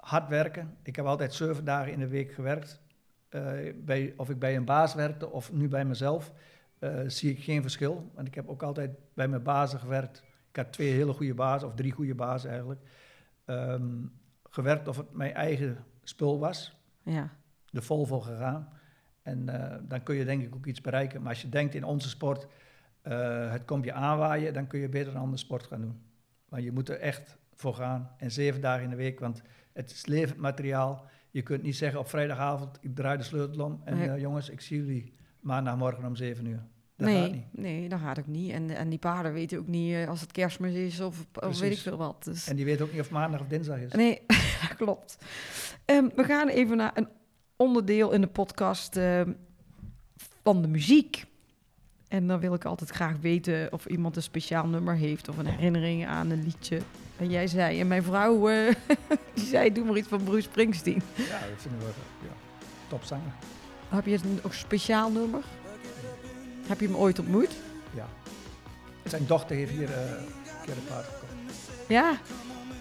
[0.04, 0.78] Hard werken.
[0.82, 2.82] Ik heb altijd zeven dagen in de week gewerkt.
[3.30, 6.34] Eh, bij, of ik bij een baas werkte of nu bij mezelf,
[6.80, 8.12] eh, zie ik geen verschil.
[8.14, 10.24] Want ik heb ook altijd bij mijn bazen gewerkt.
[10.50, 12.82] Ik had twee hele goede bazen, of drie goede bazen eigenlijk.
[13.46, 14.06] Ehm,
[14.50, 17.30] gewerkt of het mijn eigen spul was ja,
[17.70, 18.70] de vol voor gegaan.
[19.22, 21.22] En eh, dan kun je denk ik ook iets bereiken.
[21.22, 22.48] Maar als je denkt in onze sport,
[23.50, 26.02] het komt je aanwaaien, dan kun je beter een andere sport gaan doen.
[26.50, 28.12] Maar je moet er echt voor gaan.
[28.18, 29.42] En zeven dagen in de week, want
[29.74, 31.06] het is levend materiaal.
[31.30, 33.82] Je kunt niet zeggen op vrijdagavond, ik draai de sleutel om.
[33.86, 34.10] En Nee.
[34.10, 36.64] eh, jongens, ik zie jullie maandagmorgen om zeven uur.
[36.98, 37.46] Dat gaat nee, niet.
[37.52, 38.52] nee, dat gaat ook niet.
[38.52, 41.72] En, en die paarden weten ook niet eh, als het kerstmis is of, of weet
[41.72, 42.24] ik veel wat.
[42.24, 43.92] Dus, En die weten ook niet of maandag of dinsdag is.
[43.94, 44.22] nee,
[44.78, 45.18] klopt.
[45.86, 47.08] Ehm, we gaan even naar een
[47.56, 49.32] onderdeel in de podcast ehm,
[50.44, 51.26] van de muziek.
[52.14, 55.46] En dan wil ik altijd graag weten of iemand een speciaal nummer heeft of een
[55.46, 56.80] herinnering aan een liedje.
[57.18, 58.74] En jij zei, en mijn vrouw, eh,
[59.34, 61.02] die zei, doe maar iets van Bruce Springsteen.
[61.16, 62.34] Ja, dat vinden we ja,
[62.88, 63.32] topzanger.
[63.90, 65.44] Heb je een ook speciaal nummer?
[66.68, 67.52] Heb je hem ooit ontmoet?
[67.96, 68.08] Ja.
[69.04, 71.34] Zijn dochter heeft hier eh, een keer een paard gekocht.
[71.88, 72.12] Ja.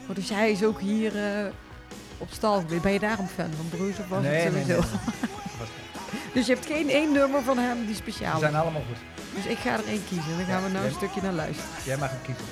[0.09, 1.47] Oh, dus hij is ook hier eh,
[2.19, 2.83] op stal geweest.
[2.83, 4.81] Ben je daarom fan van Bruce of was het sowieso?
[6.33, 8.51] Dus je hebt geen één nummer van hem die speciaal Ze is.
[8.51, 8.97] zijn allemaal goed.
[9.35, 10.37] Dus ik ga er één kiezen.
[10.37, 11.71] Dan gaan we nou een stukje naar luisteren.
[11.85, 12.45] Jij mag hem kiezen.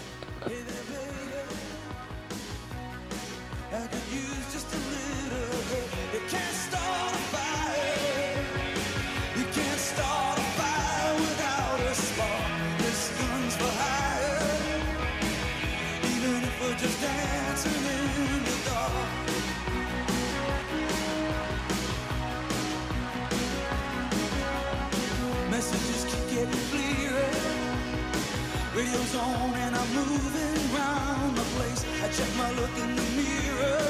[28.81, 31.85] Radio's on and I'm moving round the place.
[32.03, 33.85] I check my look in the mirror.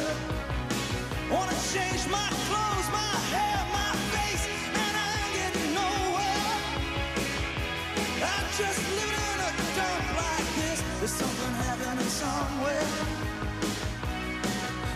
[1.30, 4.45] Wanna change my clothes, my hair, my face,
[4.82, 6.51] and I ain't getting nowhere.
[8.34, 10.82] I just live in a dump like this.
[10.99, 12.88] There's something happening somewhere.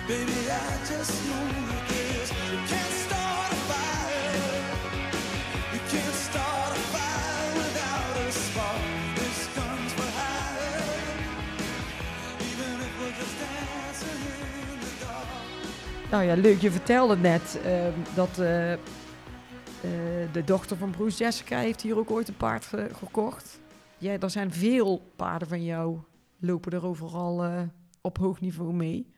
[0.09, 1.64] Baby, I just know
[16.15, 16.61] Nou ja, leuk.
[16.61, 18.79] Je vertelde net ehm, dat eh, eh,
[20.33, 23.61] de dochter van Bruce Jessica heeft hier ook ooit een paard ge- gekocht.
[23.99, 25.99] Ja, er zijn veel paarden van jou
[26.39, 27.63] lopen er overal eh,
[28.01, 29.13] op hoog niveau mee.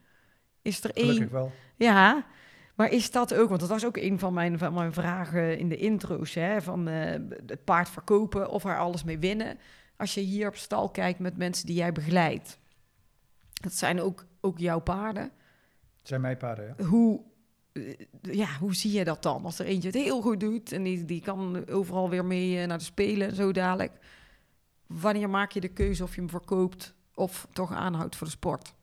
[0.61, 1.51] Is er één Gelukkig wel.
[1.75, 2.25] Ja,
[2.75, 5.69] maar is dat ook, want dat was ook een van mijn, van mijn vragen in
[5.69, 9.57] de intro's, hè, van het paard verkopen of er alles mee winnen.
[9.97, 12.59] Als je hier op stal kijkt met mensen die jij begeleidt,
[13.53, 15.31] dat zijn ook, ook jouw paarden.
[16.07, 16.83] Zijn mijn paarden, ja.
[16.85, 17.21] Hoe,
[17.73, 19.45] eh, ja, hoe zie je dat dan?
[19.45, 22.67] Als er eentje het heel goed doet en die, die kan overal weer mee eh,
[22.67, 23.91] naar de Spelen en zo dadelijk.
[24.85, 28.73] Wanneer maak je de keuze of je hem verkoopt of toch aanhoudt voor de sport?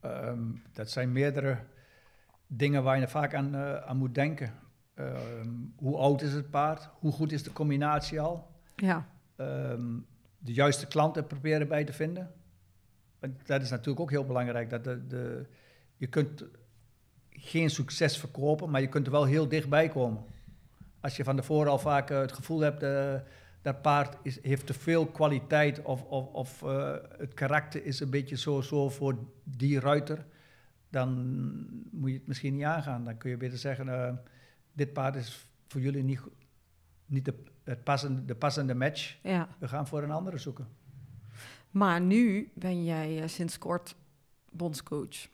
[0.00, 1.58] Ehm, dat zijn meerdere
[2.46, 4.54] dingen waar je vaak aan, eh, aan moet denken.
[4.94, 6.88] Ehm, hoe oud is het paard?
[6.98, 8.50] Hoe goed is de combinatie al?
[8.76, 9.98] Ja, Ehm,
[10.38, 12.30] de juiste klanten proberen bij te vinden.
[13.44, 14.70] Dat is natuurlijk ook heel belangrijk.
[14.70, 15.46] Dat de, de,
[16.02, 16.44] je kunt
[17.30, 20.24] geen succes verkopen, maar je kunt er wel heel dichtbij komen.
[21.00, 22.82] Als je van tevoren al vaak eh, het gevoel hebt...
[22.82, 23.14] eh,
[23.62, 28.10] dat paard is, heeft te veel kwaliteit of, of, of eh, het karakter is een
[28.10, 30.26] beetje zo, zo voor die ruiter,
[30.88, 31.08] dan
[31.90, 33.04] moet je het misschien niet aangaan.
[33.04, 34.20] Dan kun je beter zeggen,
[34.72, 36.20] dit paard is voor jullie niet,
[37.06, 37.34] niet de,
[37.64, 39.18] het passende, de passende match.
[39.22, 39.48] ja.
[39.58, 40.68] We gaan voor een andere zoeken.
[41.70, 43.94] Maar nu ben jij sinds kort
[44.50, 45.30] bondscoach.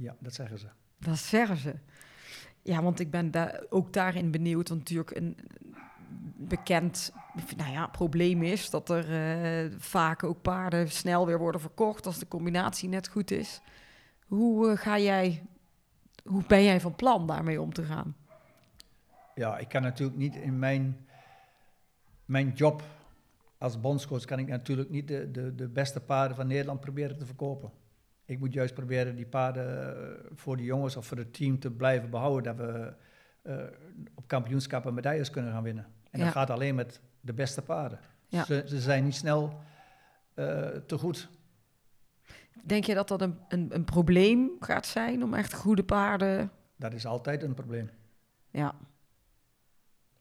[0.00, 0.66] Ja, dat zeggen ze.
[0.98, 1.74] Dat zeggen ze.
[2.62, 4.68] Ja, want ik ben daar ook daarin benieuwd.
[4.68, 5.36] Want natuurlijk een
[6.36, 7.12] bekend
[7.56, 12.18] nou ja, probleem is dat er eh, vaak ook paarden snel weer worden verkocht als
[12.18, 13.60] de combinatie net goed is.
[14.26, 15.42] Hoe eh, ga jij,
[16.24, 18.16] hoe ben jij van plan daarmee om te gaan?
[19.34, 21.06] Ja, ik kan natuurlijk niet in mijn,
[22.24, 22.82] mijn job
[23.58, 27.26] als bondscoach kan ik natuurlijk niet de, de, de beste paarden van Nederland proberen te
[27.26, 27.70] verkopen.
[28.28, 31.70] Ik moet juist proberen die paarden eh, voor de jongens of voor het team te
[31.70, 32.56] blijven behouden.
[32.56, 32.94] Dat we
[33.42, 33.64] eh,
[34.14, 35.86] op kampioenschappen medailles kunnen gaan winnen.
[36.10, 36.24] En Ja.
[36.24, 37.98] dat gaat alleen met de beste paarden.
[38.28, 38.44] Ja.
[38.44, 39.58] Ze, ze zijn niet snel
[40.34, 41.28] eh, te goed.
[42.64, 46.50] Denk je dat dat een, een, een probleem gaat zijn om echt goede paarden...
[46.76, 47.90] Dat is altijd een probleem.
[48.50, 48.74] Ja,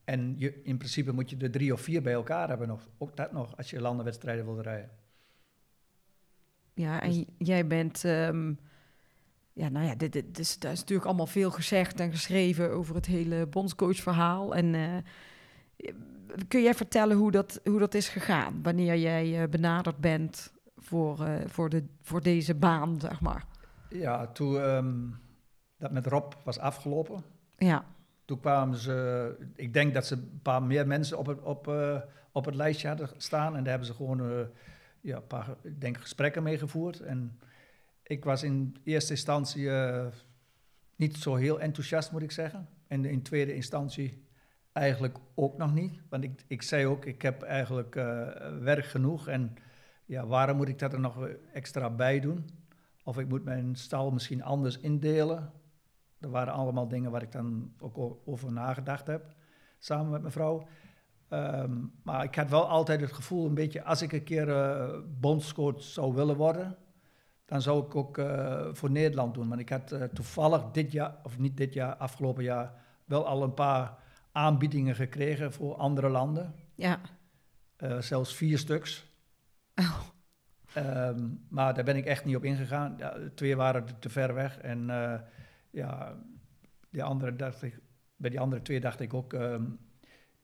[0.03, 2.89] En je, in principe moet je er drie of vier bij elkaar hebben nog.
[2.97, 4.89] Ook dat nog, als je landenwedstrijden wil rijden.
[6.77, 8.05] Ja en Dus- jij bent...
[8.05, 8.53] ehm,
[9.53, 12.71] ja, nou ja, dit, dit, dit is, daar is natuurlijk allemaal veel gezegd en geschreven
[12.71, 14.55] over het hele bondscoachverhaal.
[14.55, 15.93] En eh,
[16.47, 18.59] kun jij vertellen hoe dat, hoe dat is gegaan?
[18.63, 23.45] Wanneer jij eh, benaderd bent voor, eh, voor, de, voor deze baan, zeg maar.
[23.89, 24.95] Ja, toen ehm,
[25.77, 27.23] dat met Rob was afgelopen,
[27.57, 27.85] Ja,
[28.25, 31.71] toen kwamen ze, ik denk dat ze een paar meer mensen op het, op,
[32.31, 33.55] op het lijstje hadden staan.
[33.55, 34.47] En daar hebben ze gewoon
[35.07, 36.99] ja, een paar denk, gesprekken mee gevoerd.
[36.99, 37.39] En
[38.03, 40.07] ik was in eerste instantie eh,
[40.95, 42.67] niet zo heel enthousiast, moet ik zeggen.
[42.87, 44.25] En in tweede instantie
[44.71, 46.01] eigenlijk ook nog niet.
[46.09, 48.03] Want ik, ik zei ook, ik heb eigenlijk eh,
[48.59, 49.27] werk genoeg.
[49.27, 49.55] En
[50.05, 52.49] ja, waarom moet ik dat er nog extra bij doen?
[53.03, 55.51] Of ik moet mijn stal misschien anders indelen.
[56.19, 59.35] Er waren allemaal dingen waar ik dan ook over nagedacht heb,
[59.79, 60.67] samen met mijn vrouw.
[61.29, 64.99] Ehm, maar ik had wel altijd het gevoel, een beetje, als ik een keer eh
[65.19, 66.77] bondscoach zou willen worden,
[67.45, 69.47] dan zou ik ook eh, voor Nederland doen.
[69.49, 72.73] Want ik had eh, toevallig dit jaar, of niet dit jaar, afgelopen jaar,
[73.05, 73.97] wel al een paar
[74.31, 76.53] aanbiedingen gekregen voor andere landen.
[76.75, 76.99] ja.
[77.99, 79.11] Zelfs vier stuks.
[79.75, 79.99] Oh.
[80.73, 82.95] Ehm, maar daar ben ik echt niet op ingegaan.
[82.97, 84.57] Ja, twee waren te ver weg.
[84.57, 84.85] En
[85.69, 86.15] ja,
[86.89, 87.79] die andere dacht ik,
[88.15, 89.63] bij die andere twee dacht ik ook, ehm,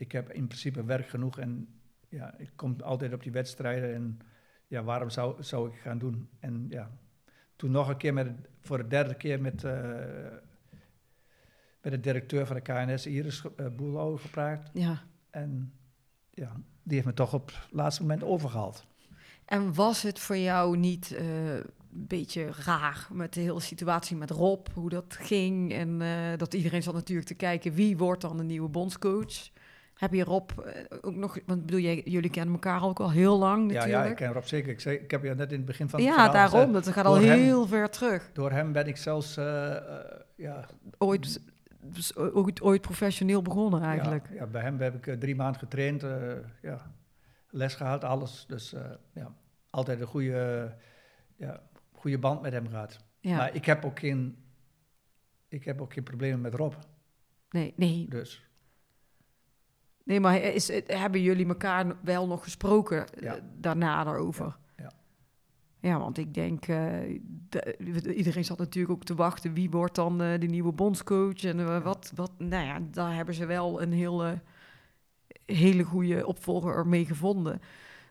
[0.04, 1.39] ik heb in principe werk genoeg.
[1.39, 1.68] En
[2.10, 3.93] ja, ik kom altijd op die wedstrijden.
[3.93, 4.20] En
[4.68, 6.30] ja, waarom zou, zou ik gaan doen?
[6.39, 6.91] En ja,
[7.56, 8.28] toen nog een keer met,
[8.60, 9.74] voor de derde keer met, eh,
[11.82, 14.70] met de directeur van de KNS, Iris uh, Boelau, gepraat.
[14.74, 15.04] ja.
[15.30, 15.74] En
[16.30, 16.51] ja,
[16.84, 18.86] die heeft me toch op het laatste moment overgehaald.
[19.45, 24.30] En was het voor jou niet eh, een beetje raar met de hele situatie met
[24.30, 25.74] Rob, hoe dat ging?
[25.74, 26.01] En
[26.38, 29.51] dat iedereen zat natuurlijk te kijken wie wordt dan de nieuwe bondscoach?
[29.94, 33.38] Heb je Rob eh, ook nog, want bedoel, jij, jullie kennen elkaar ook al heel
[33.38, 34.04] lang Ja, natuurlijk.
[34.06, 34.70] ja, ik ken Rob zeker.
[34.72, 36.72] Ik, zei, ik heb je net in het begin van het Ja, daarom.
[36.74, 38.30] Dat gaat al hem- heel ver terug.
[38.34, 40.66] door hem ben ik zelfs eh, eh, ja,
[40.98, 41.41] Ooit,
[41.82, 44.28] dus ooit, ooit professioneel begonnen eigenlijk.
[44.30, 46.02] Ja, ja, bij hem heb ik drie maanden getraind,
[46.62, 46.91] ja,
[47.50, 48.46] les gehad, alles.
[48.48, 48.76] Dus
[49.14, 49.36] ja,
[49.70, 50.76] altijd een goede,
[51.36, 53.00] ja, goede band met hem gehad.
[53.20, 54.38] Ja, Maar ik heb ook geen,
[55.48, 56.74] ik heb ook geen problemen met Rob.
[57.50, 58.48] nee, nee, Dus
[60.04, 63.39] nee, maar is, hebben jullie elkaar wel nog gesproken eh, Ja.
[63.58, 64.45] daarna daarover?
[64.78, 64.91] Ja, ja.
[65.89, 66.88] Ja, want ik denk, eh,
[67.49, 69.54] de- iedereen zat natuurlijk ook te wachten.
[69.54, 71.43] Wie wordt dan eh, de nieuwe bondscoach?
[71.43, 74.39] En wat, wat, nou ja, daar hebben ze wel een hele,
[75.45, 77.62] hele goede opvolger mee gevonden.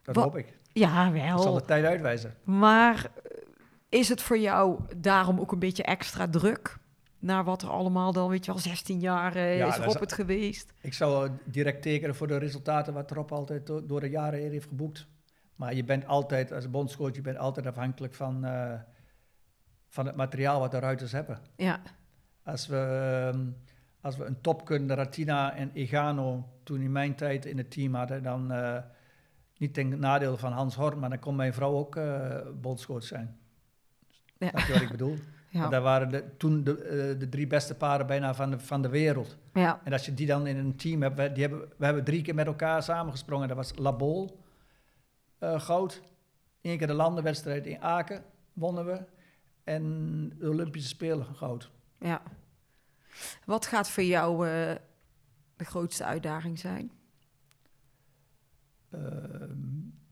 [0.02, 0.60] dat Wat- hoop ik.
[0.72, 1.54] Ja, Dat zal wel.
[1.60, 2.34] de tijd uitwijzen.
[2.44, 3.10] Maar
[3.88, 6.78] is het voor jou daarom ook een beetje extra druk?
[7.22, 9.94] Naar wat er allemaal dan, weet je wel, 16 jaar eh, Ja, is dat Rob
[9.94, 10.72] is- het geweest.
[10.80, 14.50] Ik zou direct tekenen voor de resultaten wat Rob altijd do- door de jaren heen
[14.50, 15.06] heeft geboekt.
[15.56, 18.72] Maar je bent altijd, als bondscoach, je bent altijd afhankelijk van, eh,
[19.88, 21.38] van het materiaal wat de ruiters hebben.
[21.56, 21.80] Ja,
[22.44, 22.76] Als we,
[23.32, 23.46] ehm,
[24.00, 28.22] als we een topkunde, Ratina en Egano, toen in mijn tijd in het team hadden,
[28.22, 28.78] dan eh,
[29.58, 33.36] niet ten nadeel van Hans Horn, maar dan kon mijn vrouw ook eh bondscoach zijn.
[34.38, 34.48] Ja.
[34.48, 35.16] Snap je wat ik bedoel?
[35.52, 38.58] ja, Want daar waren de, toen de, eh, de drie beste paren bijna van de,
[38.58, 39.36] van de wereld.
[39.54, 42.04] ja, En als je die dan in een team hebt, we, die hebben, we hebben
[42.04, 43.48] drie keer met elkaar samengesprongen.
[43.48, 44.38] Dat was Labol,
[45.38, 46.02] eh goud.
[46.60, 49.04] Eén keer de landenwedstrijd in Aken wonnen we.
[49.64, 49.82] En
[50.38, 51.70] de Olympische Spelen goud.
[51.98, 52.22] ja.
[53.44, 54.74] Wat gaat voor jou eh,
[55.56, 56.90] de grootste uitdaging zijn?
[58.90, 59.00] Eh,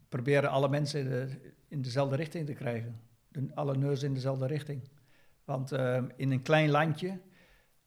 [0.09, 3.01] proberen alle mensen in, de- in dezelfde richting te krijgen.
[3.29, 4.89] De, alle neus in dezelfde richting.
[5.51, 7.21] Want eh, in een klein landje,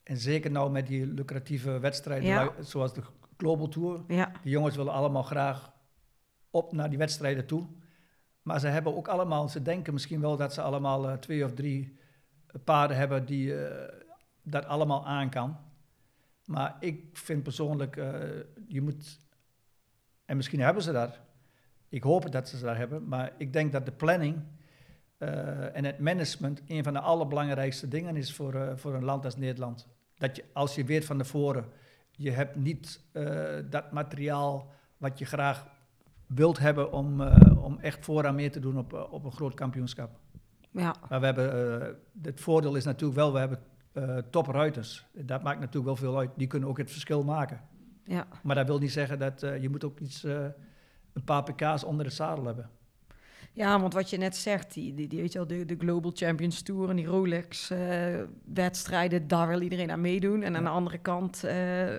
[0.04, 2.52] en zeker nou met die lucratieve wedstrijden, Ja.
[2.60, 3.02] zoals de
[3.38, 5.72] Global Tour, Ja, Die jongens willen allemaal graag
[6.50, 7.68] op naar die wedstrijden toe.
[8.42, 11.54] Maar ze hebben ook allemaal, ze denken misschien wel dat ze allemaal eh, twee of
[11.54, 11.98] drie
[12.64, 13.94] paarden hebben die eh,
[14.42, 15.58] dat allemaal aan kan.
[16.46, 18.14] Maar ik vind persoonlijk, eh,
[18.68, 19.20] je moet,
[20.26, 21.20] en misschien hebben ze dat.
[21.90, 24.42] Ik hoop dat ze dat hebben, maar ik denk dat de planning
[25.18, 29.26] eh, en het management een van de allerbelangrijkste dingen is voor, eh, voor een land
[29.26, 29.88] als Nederland.
[30.18, 31.66] Dat je, als je weet van tevoren,
[32.12, 35.68] je hebt niet eh, dat materiaal wat je graag
[36.28, 37.22] wilt hebben om,
[37.58, 40.20] om echt vooraan mee te doen op, op een groot kampioenschap.
[40.72, 43.60] ja, Maar we hebben, het voordeel is natuurlijk wel, we hebben
[44.30, 45.06] topruiters.
[45.14, 46.32] Dat maakt natuurlijk wel veel uit.
[46.36, 47.62] Die kunnen ook het verschil maken.
[48.06, 48.28] Ja.
[48.44, 52.16] Maar dat wil niet zeggen dat je moet ook iets, een paar pk's onder het
[52.16, 52.70] zadel hebben.
[53.56, 56.12] Ja, want wat je net zegt, die, die, die weet je wel, de, de Global
[56.14, 60.44] Champions Tour en die Rolex-wedstrijden, daar wil iedereen aan meedoen.
[60.44, 61.94] En aan de andere kant eh,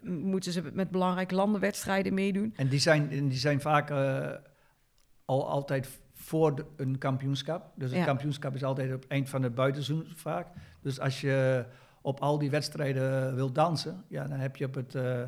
[0.00, 2.52] moeten ze met belangrijke landenwedstrijden meedoen.
[2.56, 4.30] En die zijn, en die zijn vaak eh,
[5.24, 7.72] al altijd voor de- een kampioenschap.
[7.76, 8.04] Dus Ja.
[8.04, 10.46] kampioenschap is altijd op het eind van het buitenseizoen vaak.
[10.82, 11.64] Dus als je
[12.02, 15.22] op al die wedstrijden wil dansen, ja, dan heb je op het, eh,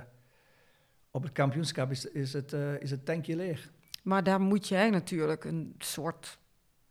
[1.11, 3.71] op het kampioenschap is, is, het, eh, is het tankje leeg.
[4.03, 6.39] Maar daar moet jij natuurlijk een soort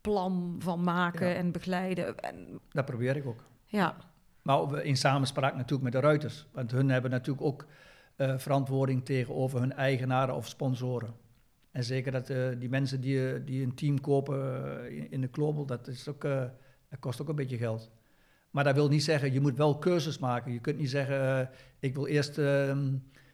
[0.01, 1.33] plan van maken Ja.
[1.33, 2.19] en begeleiden.
[2.19, 3.43] En, Dat probeer ik ook.
[3.65, 3.95] ja,
[4.41, 6.47] Maar in samenspraak natuurlijk met de ruiters.
[6.51, 7.65] Want hun hebben natuurlijk ook
[8.15, 11.13] eh, verantwoording tegenover hun eigenaren of sponsoren.
[11.71, 15.29] En zeker dat eh, die mensen die, eh, die een team kopen in, in de
[15.31, 17.91] Global, dat, is ook, dat kost ook een beetje geld.
[18.49, 20.53] Maar dat wil niet zeggen, je moet wel keuzes maken.
[20.53, 21.49] Je kunt niet zeggen,
[21.79, 22.93] ik wil eerst ehm,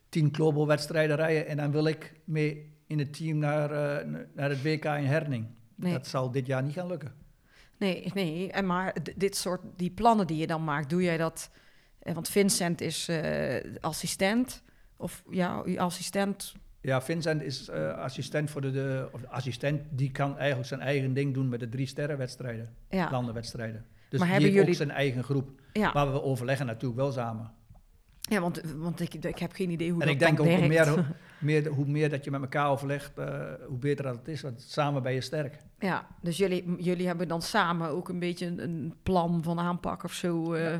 [0.09, 4.49] tien Global wedstrijden rijden en dan wil ik mee in het team naar, eh, naar
[4.49, 5.45] het WK in Herning.
[5.75, 5.91] Nee.
[5.93, 7.11] Dat zal dit jaar niet gaan lukken.
[7.77, 8.51] nee, nee.
[8.51, 11.49] En maar dit soort, die plannen die je dan maakt, doe jij dat...
[11.99, 14.63] eh, Want Vincent is eh, assistent.
[14.97, 16.53] Of ja, assistent.
[16.81, 21.33] Ja, Vincent is assistent voor de, de of assistent die kan eigenlijk zijn eigen ding
[21.33, 23.85] doen met de drie sterrenwedstrijden, Ja, landenwedstrijden.
[24.09, 25.61] Dus Maar die hebben heeft jullie- ook zijn eigen groep.
[25.73, 25.91] ja.
[25.93, 27.51] Maar we overleggen natuurlijk wel samen.
[28.27, 30.67] Ja want, want ik, ik heb geen idee hoe en dat ik denk ook hoe
[30.67, 34.41] meer, meer, hoe meer dat je met elkaar overlegt, eh, hoe beter dat het is.
[34.41, 35.57] Want samen ben je sterk.
[35.79, 40.03] Ja, dus jullie, jullie hebben dan samen ook een beetje een, een plan van aanpak
[40.03, 40.53] of zo.
[40.53, 40.77] eh.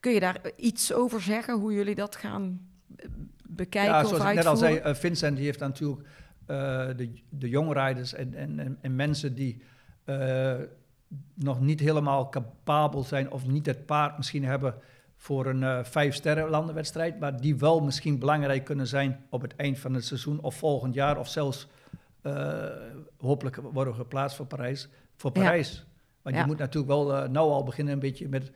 [0.00, 3.06] Kun je daar iets over zeggen, hoe jullie dat gaan eh,
[3.48, 4.62] bekijken ja, of zoals ik uitvoeren?
[4.70, 6.08] net al zei, Vincent die heeft natuurlijk
[6.96, 9.62] de, de jongrijders en, en, en, en mensen die
[11.34, 14.74] nog niet helemaal capabel zijn of niet het paard misschien hebben
[15.16, 19.56] voor een eh vijf sterren landenwedstrijd, maar die wel misschien belangrijk kunnen zijn op het
[19.56, 21.68] eind van het seizoen of volgend jaar of zelfs
[22.22, 22.64] eh,
[23.18, 24.88] hopelijk worden we geplaatst voor Parijs.
[25.16, 25.40] Voor Ja.
[25.42, 25.86] Parijs.
[26.22, 26.40] Want Ja.
[26.40, 28.50] je moet natuurlijk wel eh, nou al beginnen een beetje met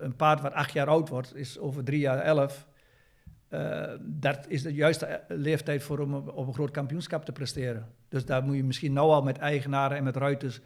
[0.00, 2.68] een paard wat acht jaar oud wordt, is over drie jaar elf.
[4.00, 7.86] Dat is de juiste leeftijd voor om op op een groot kampioenschap te presteren.
[8.08, 10.60] Dus daar moet je misschien nou al met eigenaren en met ruiters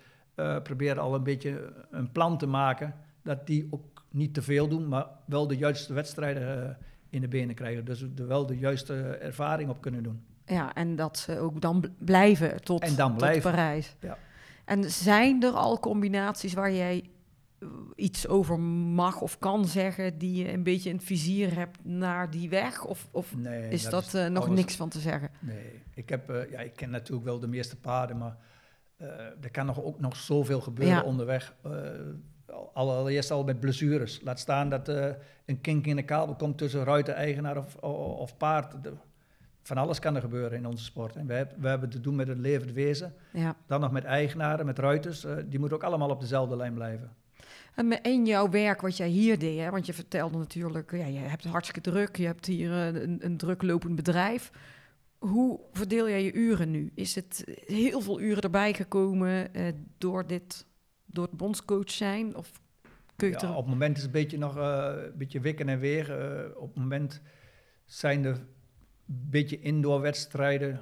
[0.62, 2.94] proberen al een beetje een plan te maken.
[3.22, 6.74] Dat die ook niet te veel doen, maar wel de juiste wedstrijden eh,
[7.10, 7.84] in de benen krijgen.
[7.84, 10.24] Dus er wel de juiste ervaring op kunnen doen.
[10.46, 13.50] Ja, en dat ze ook dan bl- blijven tot, En dan tot blijven.
[13.50, 13.96] Parijs.
[14.00, 14.18] Ja.
[14.64, 17.10] En zijn er al combinaties waar jij
[17.58, 20.18] eh, iets over mag of kan zeggen...
[20.18, 22.84] die je een beetje in het vizier hebt naar die weg?
[22.84, 25.30] Of, of Nee, is dat, eh, nog alles- niks van te zeggen?
[25.40, 28.36] Nee, ik, heb, ja, ik ken natuurlijk wel de meeste paarden, maar
[29.40, 31.02] er kan nog, ook nog zoveel gebeuren Ja.
[31.02, 31.54] onderweg.
[32.54, 34.20] Al- allereerst al met blessures.
[34.22, 35.06] Laat staan dat eh,
[35.46, 38.82] een kink in de kabel komt tussen ruiter, eigenaar of, of, of paard.
[38.82, 38.92] De-
[39.62, 41.16] van alles kan er gebeuren in onze sport.
[41.16, 43.14] En we, hebben we hebben te doen met een levend wezen.
[43.32, 43.56] Ja.
[43.66, 45.24] Dan nog met eigenaren, met ruiters.
[45.24, 47.10] eh, die moeten ook allemaal op dezelfde lijn blijven.
[48.02, 51.42] En jouw werk wat jij hier deed, hè, want je vertelde natuurlijk, ja, je hebt
[51.42, 54.50] het hartstikke druk, je hebt hier eh, een, een druk lopend bedrijf.
[55.18, 56.90] Hoe verdeel jij je uren nu?
[56.94, 59.50] Is het heel veel uren erbij gekomen
[59.98, 60.66] door dit,
[61.14, 62.36] door het bondscoach zijn?
[62.36, 62.52] Of
[63.16, 63.50] kun je Ja, er...
[63.50, 66.18] op het moment is het een beetje nog eh, een beetje wikken en weer.
[66.20, 67.20] Eh, op het moment
[67.84, 70.80] zijn er een beetje indoorwedstrijden.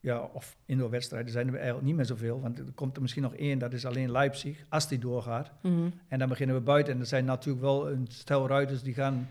[0.00, 2.40] Ja, of indoorwedstrijden zijn er eigenlijk niet meer zoveel.
[2.40, 5.50] Want er komt er misschien nog één, dat is alleen Leipzig, als die doorgaat.
[5.62, 5.90] Mhm.
[6.08, 6.94] En dan beginnen we buiten.
[6.94, 9.28] En er zijn natuurlijk wel een stel ruiters die gaan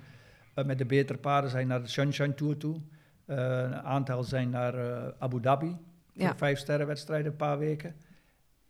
[0.54, 2.80] eh, met de betere paarden zijn naar de Sunshine Tour toe.
[3.26, 4.74] Een aantal zijn naar
[5.20, 5.78] Abu Dhabi
[6.14, 6.36] voor Ja.
[6.38, 7.96] vijf sterrenwedstrijden een paar weken.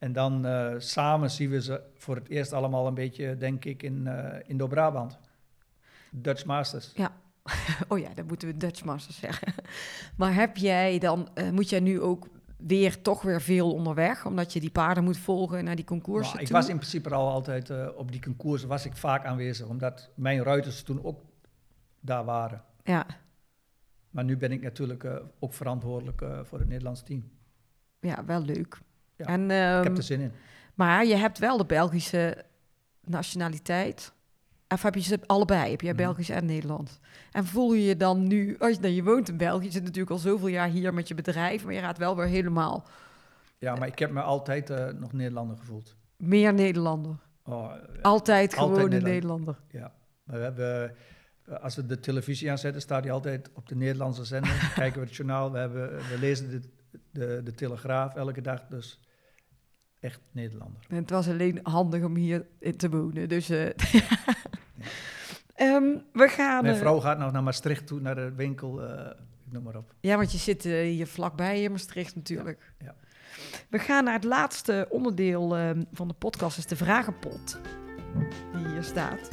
[0.02, 3.84] En dan eh, samen zien we ze voor het eerst allemaal een beetje, denk ik,
[3.84, 5.20] in eh Indo-Brabant.
[6.12, 6.94] Dutch Masters.
[7.88, 9.54] Oh ja, dan moeten we Dutch Masters zeggen.
[10.18, 12.28] Maar heb jij dan, eh, moet jij nu ook
[12.58, 16.44] weer toch weer veel onderweg, omdat je die paarden moet volgen naar die concoursen Maar
[16.44, 20.44] ik was in principe al altijd op die concours was ik vaak aanwezig, omdat mijn
[20.44, 21.22] ruiters toen ook
[22.00, 22.64] daar waren.
[22.84, 23.06] Ja,
[24.10, 25.08] Maar nu ben ik natuurlijk
[25.40, 27.32] ook verantwoordelijk voor het Nederlands team.
[28.00, 28.80] ja, wel leuk.
[29.22, 30.32] Ja, en, ik ehm, heb er zin in.
[30.76, 32.46] Maar je hebt wel de Belgische
[33.22, 34.14] nationaliteit.
[34.68, 35.72] Of heb je ze allebei?
[35.72, 36.02] Heb jij Mhm.
[36.02, 37.00] Belgisch en Nederlands?
[37.32, 39.84] En voel je je dan nu, als je, nou, je woont in België, je zit
[39.84, 42.86] natuurlijk al zoveel jaar hier met je bedrijf, maar je gaat wel weer helemaal
[43.58, 45.96] Ja, maar ik heb me altijd eh, nog Nederlander gevoeld.
[46.18, 47.16] meer Nederlander.
[47.44, 49.04] Oh, Altijd gewoon een Nederland.
[49.06, 49.58] Nederlander.
[49.72, 49.92] ja.
[50.24, 50.96] We hebben,
[51.46, 54.72] eh, als we de televisie aanzetten, staat hij altijd op de Nederlandse zender.
[54.76, 55.52] kijken we het journaal.
[55.52, 56.62] We, hebben, we lezen de,
[57.12, 58.66] de, de Telegraaf elke dag.
[58.70, 59.00] Dus
[60.02, 60.82] echt Nederlander.
[60.90, 63.30] En het was alleen handig om hier in te wonen.
[63.30, 63.70] Dus, eh,
[65.56, 66.64] Ehm, we gaan...
[66.64, 69.06] Mijn eh, vrouw gaat nog naar Maastricht toe, naar de winkel, eh,
[69.46, 69.94] ik noem maar op.
[70.00, 72.74] Ja, want je zit hier vlakbij in Maastricht natuurlijk.
[72.78, 72.96] Ja, ja.
[73.70, 77.60] We gaan naar het laatste onderdeel ehm, van de podcast, is de vragenpot.
[78.54, 79.30] Die hier staat.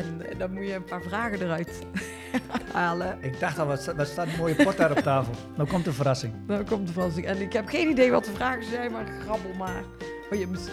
[0.00, 1.86] En eh, dan moet je een paar vragen eruit
[2.72, 3.18] halen.
[3.22, 5.34] Ik dacht al, wat, wat staat een mooie pot daar op tafel.
[5.56, 6.34] Nou komt de verrassing.
[6.46, 7.26] Dan komt de verrassing.
[7.26, 9.84] En ik heb geen idee wat de vragen zijn, maar grabbel maar.
[10.32, 10.70] Oh, je moet...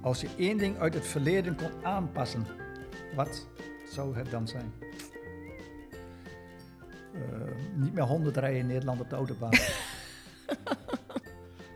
[0.00, 2.46] Als je één ding uit het verleden kon aanpassen,
[3.14, 3.46] wat
[3.90, 4.72] zou het dan zijn?
[7.14, 7.20] Eh,
[7.74, 9.50] niet meer 100 rijden in Nederland op de autobaan.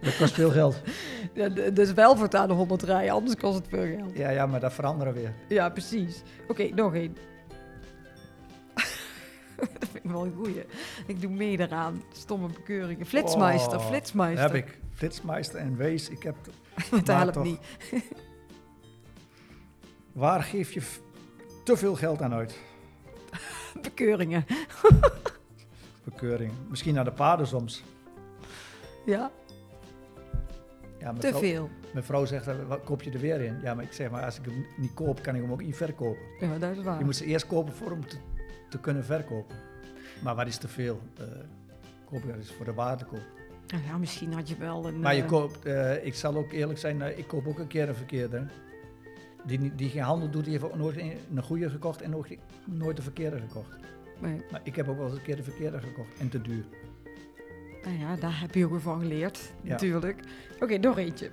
[0.06, 0.80] dat kost veel geld.
[1.34, 4.16] Ja, dus wel voortaan de 100 rijden, anders kost het veel geld.
[4.16, 5.32] Ja, ja, maar dat veranderen weer.
[5.48, 6.22] Ja, precies.
[6.48, 7.16] Oké, nog één.
[9.56, 10.64] dat vind ik wel een goeie.
[11.06, 12.02] Ik doe mee eraan.
[12.12, 13.06] Stomme bekeuringen.
[13.06, 14.42] Flitsmeister, Oh, flitsmeister.
[14.44, 14.78] Heb ik.
[14.94, 16.08] Flitsmeister en Wees.
[16.08, 16.34] Ik heb
[17.06, 17.44] maar helpt toch.
[17.44, 17.58] niet.
[20.12, 20.82] Waar geef je
[21.64, 22.58] te veel geld aan uit?
[23.82, 24.46] Bekeuringen.
[26.04, 26.52] Bekeuring.
[26.68, 27.82] Misschien naar de paarden soms.
[29.06, 29.30] Ja,
[31.06, 31.70] Ja, te vrouw- veel.
[31.92, 33.58] Mijn vrouw zegt, wat koop je er weer in?
[33.62, 35.76] Ja, maar ik zeg maar, als ik hem niet koop, kan ik hem ook niet
[35.76, 36.22] verkopen.
[36.40, 36.98] Ja, dat is waar.
[36.98, 38.16] Je moet ze eerst kopen voor hem te,
[38.68, 39.56] te kunnen verkopen.
[40.22, 41.00] Maar wat is te veel?
[41.18, 41.24] Eh
[42.06, 43.22] koop je dat is voor de waarde koop.
[43.66, 45.00] Nou ja, misschien had je wel een...
[45.00, 47.88] Maar je eh, koopt, eh, ik zal ook eerlijk zijn, ik koop ook een keer
[47.88, 48.46] een verkeerde.
[49.44, 52.38] Die, die geen handel doet, die heeft ook nooit een, een goede gekocht en nooit,
[52.64, 53.76] nooit de verkeerde gekocht.
[54.18, 54.42] nee.
[54.50, 56.64] Maar ik heb ook wel eens een keer de verkeerde gekocht en te duur.
[57.86, 59.70] Nou ja, daar heb je ook van geleerd, Ja.
[59.70, 60.20] natuurlijk.
[60.60, 61.30] Oké, nog eentje.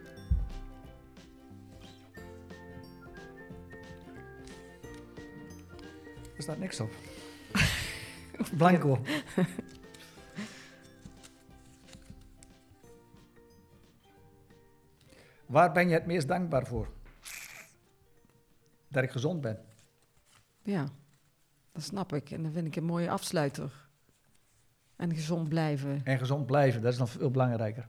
[6.36, 6.92] Er staat niks op.
[8.58, 9.02] Blanco.
[15.46, 16.88] Waar ben je het meest dankbaar voor?
[18.88, 19.66] Dat ik gezond ben.
[20.62, 20.88] Ja,
[21.72, 22.32] dat snap ik.
[22.32, 23.83] En dan vind ik een mooie afsluiter.
[25.10, 26.02] En gezond blijven.
[26.04, 27.88] En gezond blijven, dat is nog veel belangrijker.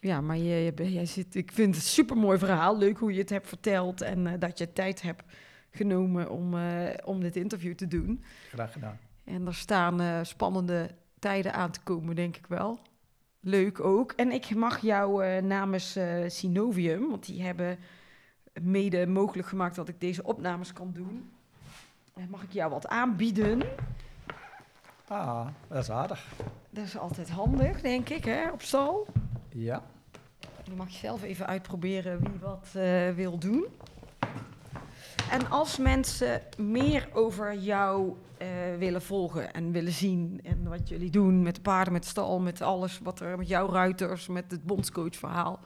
[0.00, 2.78] Ja, maar je, je- jij zit, ik vind het een supermooi verhaal.
[2.78, 5.22] Leuk hoe je het hebt verteld en eh, dat je tijd hebt
[5.70, 8.22] genomen om, eh, om dit interview te doen.
[8.48, 8.98] Graag gedaan.
[9.24, 12.78] En er staan eh, spannende tijden aan te komen, denk ik wel.
[13.40, 14.12] Leuk ook.
[14.12, 17.78] En ik mag jou namens Synovium, want die hebben
[18.60, 21.30] mede mogelijk gemaakt dat ik deze opnames kan doen.
[22.28, 23.62] mag ik jou wat aanbieden?
[25.10, 26.26] Ah, dat is aardig.
[26.70, 29.06] Dat is altijd handig, denk ik, hè, op stal.
[29.48, 29.82] Ja.
[30.64, 33.66] Dan mag je zelf even uitproberen wie wat eh, wil doen.
[35.30, 38.48] En als mensen meer over jou eh,
[38.78, 42.40] willen volgen en willen zien en wat jullie doen met de paarden, met de stal,
[42.40, 45.60] met alles wat er met jouw ruiters, met het bondscoachverhaal,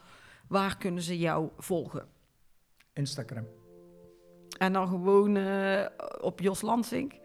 [0.48, 2.06] waar kunnen ze jou volgen?
[2.92, 3.46] Instagram.
[4.58, 5.86] En dan gewoon eh,
[6.20, 7.22] op Jos Lansing.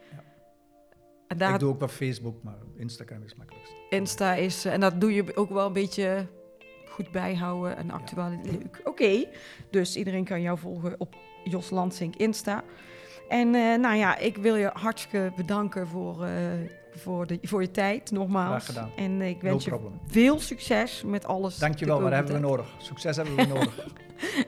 [1.29, 1.35] Ja.
[1.35, 3.73] En daar Ik doe ook wel Facebook, maar Instagram is het makkelijkst.
[3.89, 6.25] Insta is, eh, en dat doe je ook wel een beetje
[6.89, 8.29] goed bijhouden en actueel.
[8.43, 8.81] Leuk.
[8.83, 9.25] Oké,
[9.69, 12.63] dus iedereen kan jou volgen op Jos Lansing Insta.
[13.29, 16.31] En eh, nou ja, ik wil je hartstikke bedanken voor, eh,
[16.95, 18.63] voor, de, voor je tijd, nogmaals.
[18.63, 18.91] Graag gedaan.
[18.95, 19.99] En ik No wens je problem.
[20.07, 21.57] veel succes met alles.
[21.57, 22.67] Dankjewel, maar dat hebben we nodig.
[22.77, 23.87] Succes hebben we nodig.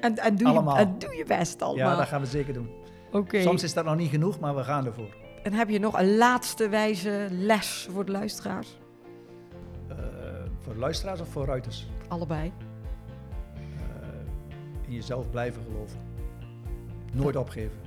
[0.02, 0.78] En, en, doe je, Allemaal.
[0.78, 1.90] en doe je best allemaal.
[1.90, 2.70] Ja, dat gaan we zeker doen.
[3.12, 3.42] Oké.
[3.42, 5.16] Soms is dat nog niet genoeg, maar we gaan ervoor.
[5.44, 8.78] En heb je nog een laatste wijze les voor de luisteraars?
[9.88, 9.98] Eh,
[10.60, 11.88] voor luisteraars of voor ruiters?
[12.08, 12.52] Allebei.
[13.56, 13.62] Eh,
[14.88, 16.00] in jezelf blijven geloven.
[17.14, 17.78] Nooit opgeven.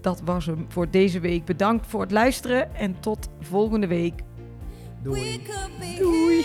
[0.00, 1.44] Dat was hem voor deze week.
[1.44, 4.22] Bedankt voor het luisteren en tot volgende week.
[5.02, 5.42] Doei.
[5.98, 6.44] Doei.